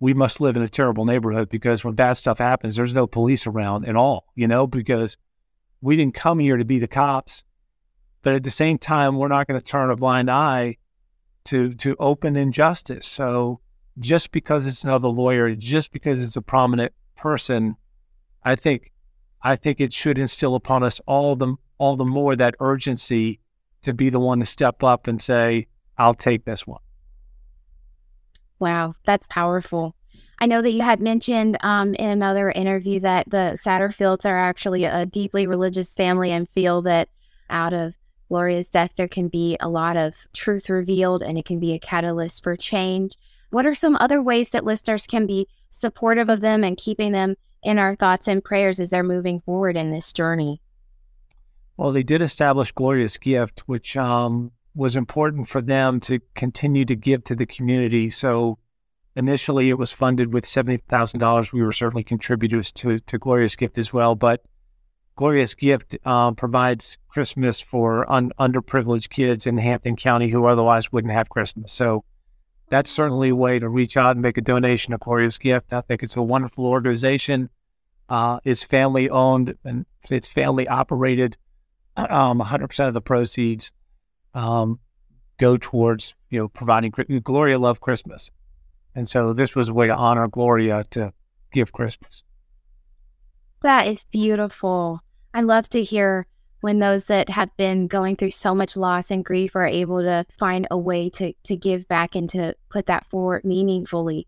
we 0.00 0.14
must 0.14 0.40
live 0.40 0.56
in 0.56 0.62
a 0.62 0.68
terrible 0.68 1.04
neighborhood 1.04 1.50
because 1.50 1.84
when 1.84 1.94
bad 1.94 2.14
stuff 2.14 2.38
happens, 2.38 2.76
there's 2.76 2.94
no 2.94 3.06
police 3.06 3.46
around 3.46 3.86
at 3.86 3.96
all, 3.96 4.26
you 4.34 4.48
know, 4.48 4.66
because 4.66 5.18
we 5.82 5.96
didn't 5.96 6.14
come 6.14 6.38
here 6.38 6.56
to 6.56 6.64
be 6.64 6.78
the 6.78 6.88
cops. 6.88 7.44
But 8.22 8.34
at 8.34 8.42
the 8.42 8.50
same 8.50 8.78
time, 8.78 9.16
we're 9.16 9.28
not 9.28 9.46
going 9.46 9.58
to 9.58 9.64
turn 9.64 9.90
a 9.90 9.96
blind 9.96 10.30
eye 10.30 10.76
to 11.44 11.72
to 11.72 11.96
open 11.98 12.36
injustice. 12.36 13.06
So 13.06 13.60
just 13.98 14.30
because 14.32 14.66
it's 14.66 14.84
another 14.84 15.08
lawyer, 15.08 15.54
just 15.54 15.92
because 15.92 16.22
it's 16.22 16.36
a 16.36 16.42
prominent 16.42 16.92
person, 17.16 17.76
I 18.44 18.56
think 18.56 18.92
I 19.42 19.56
think 19.56 19.80
it 19.80 19.92
should 19.92 20.18
instill 20.18 20.54
upon 20.54 20.82
us 20.82 21.00
all 21.06 21.36
the 21.36 21.56
all 21.78 21.96
the 21.96 22.04
more 22.04 22.36
that 22.36 22.54
urgency 22.60 23.40
to 23.82 23.94
be 23.94 24.10
the 24.10 24.20
one 24.20 24.40
to 24.40 24.46
step 24.46 24.82
up 24.82 25.06
and 25.06 25.20
say, 25.20 25.66
I'll 25.96 26.14
take 26.14 26.44
this 26.44 26.66
one. 26.66 26.82
Wow, 28.58 28.94
that's 29.06 29.26
powerful. 29.28 29.96
I 30.38 30.46
know 30.46 30.60
that 30.62 30.72
you 30.72 30.82
had 30.82 31.00
mentioned 31.00 31.56
um, 31.62 31.94
in 31.94 32.10
another 32.10 32.50
interview 32.50 33.00
that 33.00 33.30
the 33.30 33.58
Satterfields 33.62 34.26
are 34.26 34.36
actually 34.36 34.84
a 34.84 35.06
deeply 35.06 35.46
religious 35.46 35.94
family 35.94 36.30
and 36.30 36.48
feel 36.48 36.82
that 36.82 37.08
out 37.48 37.72
of 37.72 37.94
Gloria's 38.30 38.68
death, 38.68 38.92
there 38.96 39.08
can 39.08 39.26
be 39.26 39.56
a 39.58 39.68
lot 39.68 39.96
of 39.96 40.28
truth 40.32 40.70
revealed 40.70 41.20
and 41.20 41.36
it 41.36 41.44
can 41.44 41.58
be 41.58 41.74
a 41.74 41.80
catalyst 41.80 42.44
for 42.44 42.54
change. 42.54 43.16
What 43.50 43.66
are 43.66 43.74
some 43.74 43.96
other 43.98 44.22
ways 44.22 44.50
that 44.50 44.62
listeners 44.62 45.08
can 45.08 45.26
be 45.26 45.48
supportive 45.68 46.28
of 46.28 46.40
them 46.40 46.62
and 46.62 46.76
keeping 46.76 47.10
them 47.10 47.34
in 47.64 47.76
our 47.76 47.96
thoughts 47.96 48.28
and 48.28 48.44
prayers 48.44 48.78
as 48.78 48.90
they're 48.90 49.02
moving 49.02 49.40
forward 49.40 49.76
in 49.76 49.90
this 49.90 50.12
journey? 50.12 50.62
Well, 51.76 51.90
they 51.90 52.04
did 52.04 52.22
establish 52.22 52.70
Gloria's 52.70 53.16
Gift, 53.16 53.64
which 53.66 53.96
um, 53.96 54.52
was 54.76 54.94
important 54.94 55.48
for 55.48 55.60
them 55.60 55.98
to 56.00 56.20
continue 56.36 56.84
to 56.84 56.94
give 56.94 57.24
to 57.24 57.34
the 57.34 57.46
community. 57.46 58.10
So 58.10 58.58
initially 59.16 59.70
it 59.70 59.78
was 59.78 59.92
funded 59.92 60.32
with 60.32 60.44
$70,000. 60.44 61.52
We 61.52 61.62
were 61.62 61.72
certainly 61.72 62.04
contributors 62.04 62.70
to, 62.72 63.00
to 63.00 63.18
Gloria's 63.18 63.56
Gift 63.56 63.76
as 63.76 63.92
well. 63.92 64.14
But 64.14 64.44
Gloria's 65.20 65.52
Gift 65.52 65.98
uh, 66.06 66.32
provides 66.32 66.96
Christmas 67.08 67.60
for 67.60 68.10
un- 68.10 68.32
underprivileged 68.40 69.10
kids 69.10 69.46
in 69.46 69.58
Hampton 69.58 69.94
County 69.94 70.30
who 70.30 70.46
otherwise 70.46 70.90
wouldn't 70.90 71.12
have 71.12 71.28
Christmas. 71.28 71.72
So 71.72 72.04
that's 72.70 72.90
certainly 72.90 73.28
a 73.28 73.36
way 73.36 73.58
to 73.58 73.68
reach 73.68 73.98
out 73.98 74.12
and 74.12 74.22
make 74.22 74.38
a 74.38 74.40
donation 74.40 74.92
to 74.92 74.96
Gloria's 74.96 75.36
Gift. 75.36 75.74
I 75.74 75.82
think 75.82 76.02
it's 76.02 76.16
a 76.16 76.22
wonderful 76.22 76.64
organization. 76.64 77.50
Uh, 78.08 78.40
it's 78.44 78.62
family 78.62 79.10
owned 79.10 79.58
and 79.62 79.84
it's 80.08 80.26
family 80.26 80.66
operated. 80.66 81.36
Um, 81.96 82.40
100% 82.40 82.88
of 82.88 82.94
the 82.94 83.02
proceeds 83.02 83.72
um, 84.32 84.78
go 85.36 85.58
towards 85.58 86.14
you 86.30 86.38
know 86.38 86.48
providing 86.48 86.92
Gloria 87.22 87.58
loved 87.58 87.82
Christmas, 87.82 88.30
and 88.94 89.06
so 89.06 89.34
this 89.34 89.54
was 89.54 89.68
a 89.68 89.74
way 89.74 89.88
to 89.88 89.94
honor 89.94 90.28
Gloria 90.28 90.84
to 90.92 91.12
give 91.52 91.72
Christmas. 91.72 92.24
That 93.60 93.86
is 93.86 94.06
beautiful. 94.06 95.02
I 95.32 95.42
love 95.42 95.68
to 95.70 95.82
hear 95.82 96.26
when 96.60 96.78
those 96.78 97.06
that 97.06 97.28
have 97.30 97.56
been 97.56 97.86
going 97.86 98.16
through 98.16 98.32
so 98.32 98.54
much 98.54 98.76
loss 98.76 99.10
and 99.10 99.24
grief 99.24 99.56
are 99.56 99.66
able 99.66 100.00
to 100.02 100.26
find 100.38 100.66
a 100.70 100.78
way 100.78 101.08
to 101.10 101.32
to 101.44 101.56
give 101.56 101.88
back 101.88 102.14
and 102.14 102.28
to 102.30 102.54
put 102.68 102.86
that 102.86 103.06
forward 103.06 103.44
meaningfully. 103.44 104.26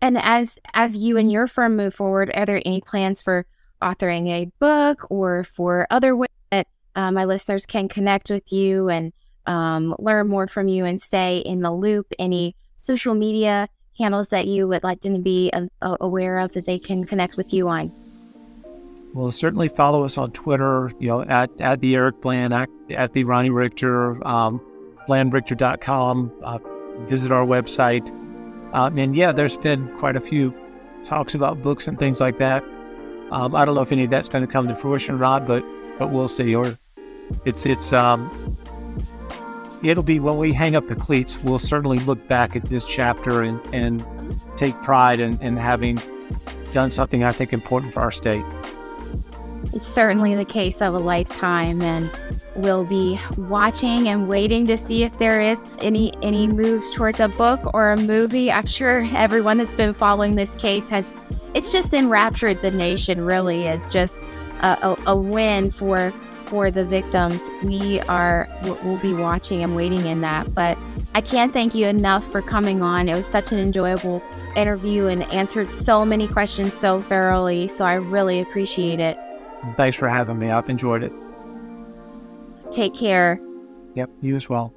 And 0.00 0.18
as 0.18 0.58
as 0.74 0.96
you 0.96 1.16
and 1.16 1.32
your 1.32 1.46
firm 1.46 1.76
move 1.76 1.94
forward, 1.94 2.30
are 2.34 2.46
there 2.46 2.62
any 2.64 2.80
plans 2.80 3.22
for 3.22 3.46
authoring 3.82 4.28
a 4.28 4.50
book 4.60 5.06
or 5.10 5.44
for 5.44 5.86
other 5.90 6.14
ways 6.14 6.28
that 6.50 6.66
uh, 6.94 7.10
my 7.10 7.24
listeners 7.24 7.66
can 7.66 7.88
connect 7.88 8.30
with 8.30 8.52
you 8.52 8.88
and 8.88 9.12
um, 9.46 9.94
learn 9.98 10.28
more 10.28 10.46
from 10.46 10.68
you 10.68 10.84
and 10.84 11.00
stay 11.00 11.38
in 11.38 11.60
the 11.60 11.72
loop? 11.72 12.12
Any 12.18 12.54
social 12.76 13.14
media 13.14 13.68
handles 13.98 14.28
that 14.28 14.46
you 14.46 14.68
would 14.68 14.82
like 14.82 15.00
them 15.00 15.14
to 15.14 15.20
be 15.20 15.50
aware 15.80 16.38
of 16.38 16.52
that 16.52 16.66
they 16.66 16.78
can 16.78 17.04
connect 17.04 17.36
with 17.36 17.52
you 17.52 17.68
on? 17.68 18.03
Well, 19.14 19.30
certainly 19.30 19.68
follow 19.68 20.02
us 20.02 20.18
on 20.18 20.32
Twitter, 20.32 20.90
you 20.98 21.06
know, 21.06 21.22
at, 21.22 21.60
at 21.60 21.80
the 21.80 21.94
Eric 21.94 22.20
Bland, 22.20 22.52
at, 22.52 22.68
at 22.90 23.12
the 23.12 23.22
Ronnie 23.22 23.50
Richter, 23.50 24.26
um, 24.26 24.60
blandrichter.com. 25.08 26.32
Uh, 26.42 26.58
visit 27.06 27.30
our 27.30 27.46
website. 27.46 28.10
Um, 28.74 28.98
and 28.98 29.14
yeah, 29.14 29.30
there's 29.30 29.56
been 29.56 29.86
quite 29.98 30.16
a 30.16 30.20
few 30.20 30.52
talks 31.04 31.36
about 31.36 31.62
books 31.62 31.86
and 31.86 31.96
things 31.96 32.20
like 32.20 32.38
that. 32.38 32.64
Um, 33.30 33.54
I 33.54 33.64
don't 33.64 33.76
know 33.76 33.82
if 33.82 33.92
any 33.92 34.04
of 34.04 34.10
that's 34.10 34.28
going 34.28 34.44
to 34.44 34.52
come 34.52 34.66
to 34.66 34.74
fruition 34.74 35.20
not, 35.20 35.46
but 35.46 35.64
but 35.96 36.10
we'll 36.10 36.28
see. 36.28 36.52
Or 36.52 36.76
it's 37.44 37.64
it's 37.66 37.92
um, 37.92 38.58
it'll 39.84 40.02
be 40.02 40.18
when 40.18 40.38
we 40.38 40.52
hang 40.52 40.74
up 40.74 40.88
the 40.88 40.96
cleats, 40.96 41.40
we'll 41.42 41.60
certainly 41.60 41.98
look 41.98 42.26
back 42.26 42.56
at 42.56 42.64
this 42.64 42.84
chapter 42.84 43.42
and, 43.42 43.60
and 43.72 44.04
take 44.56 44.74
pride 44.82 45.20
in, 45.20 45.40
in 45.40 45.56
having 45.56 46.00
done 46.72 46.90
something 46.90 47.22
I 47.22 47.30
think 47.30 47.52
important 47.52 47.92
for 47.92 48.00
our 48.00 48.10
state. 48.10 48.44
It's 49.72 49.86
certainly 49.86 50.34
the 50.34 50.44
case 50.44 50.80
of 50.82 50.94
a 50.94 50.98
lifetime, 50.98 51.82
and 51.82 52.10
we'll 52.54 52.84
be 52.84 53.18
watching 53.36 54.08
and 54.08 54.28
waiting 54.28 54.66
to 54.66 54.76
see 54.76 55.02
if 55.02 55.18
there 55.18 55.40
is 55.40 55.62
any 55.80 56.12
any 56.22 56.46
moves 56.46 56.90
towards 56.90 57.20
a 57.20 57.28
book 57.28 57.74
or 57.74 57.90
a 57.90 57.96
movie. 57.96 58.52
I'm 58.52 58.66
sure 58.66 59.06
everyone 59.14 59.58
that's 59.58 59.74
been 59.74 59.94
following 59.94 60.36
this 60.36 60.54
case 60.54 60.88
has. 60.88 61.12
It's 61.54 61.72
just 61.72 61.94
enraptured 61.94 62.62
the 62.62 62.70
nation. 62.70 63.24
Really, 63.24 63.64
it's 63.64 63.88
just 63.88 64.18
a, 64.60 64.78
a, 64.82 64.96
a 65.08 65.16
win 65.16 65.70
for 65.70 66.12
for 66.46 66.70
the 66.70 66.84
victims. 66.84 67.50
We 67.62 68.00
are 68.02 68.48
we'll 68.62 68.98
be 68.98 69.14
watching 69.14 69.62
and 69.62 69.74
waiting 69.74 70.06
in 70.06 70.20
that. 70.20 70.54
But 70.54 70.78
I 71.14 71.20
can't 71.20 71.52
thank 71.52 71.74
you 71.74 71.86
enough 71.86 72.30
for 72.30 72.42
coming 72.42 72.82
on. 72.82 73.08
It 73.08 73.14
was 73.14 73.26
such 73.26 73.52
an 73.52 73.58
enjoyable 73.58 74.22
interview 74.56 75.06
and 75.06 75.24
answered 75.32 75.70
so 75.70 76.04
many 76.04 76.28
questions 76.28 76.74
so 76.74 76.98
thoroughly. 76.98 77.68
So 77.68 77.84
I 77.84 77.94
really 77.94 78.40
appreciate 78.40 79.00
it. 79.00 79.18
Thanks 79.72 79.96
for 79.96 80.08
having 80.08 80.38
me. 80.38 80.50
I've 80.50 80.68
enjoyed 80.68 81.02
it. 81.02 81.12
Take 82.70 82.94
care. 82.94 83.40
Yep, 83.94 84.10
you 84.20 84.36
as 84.36 84.48
well. 84.48 84.72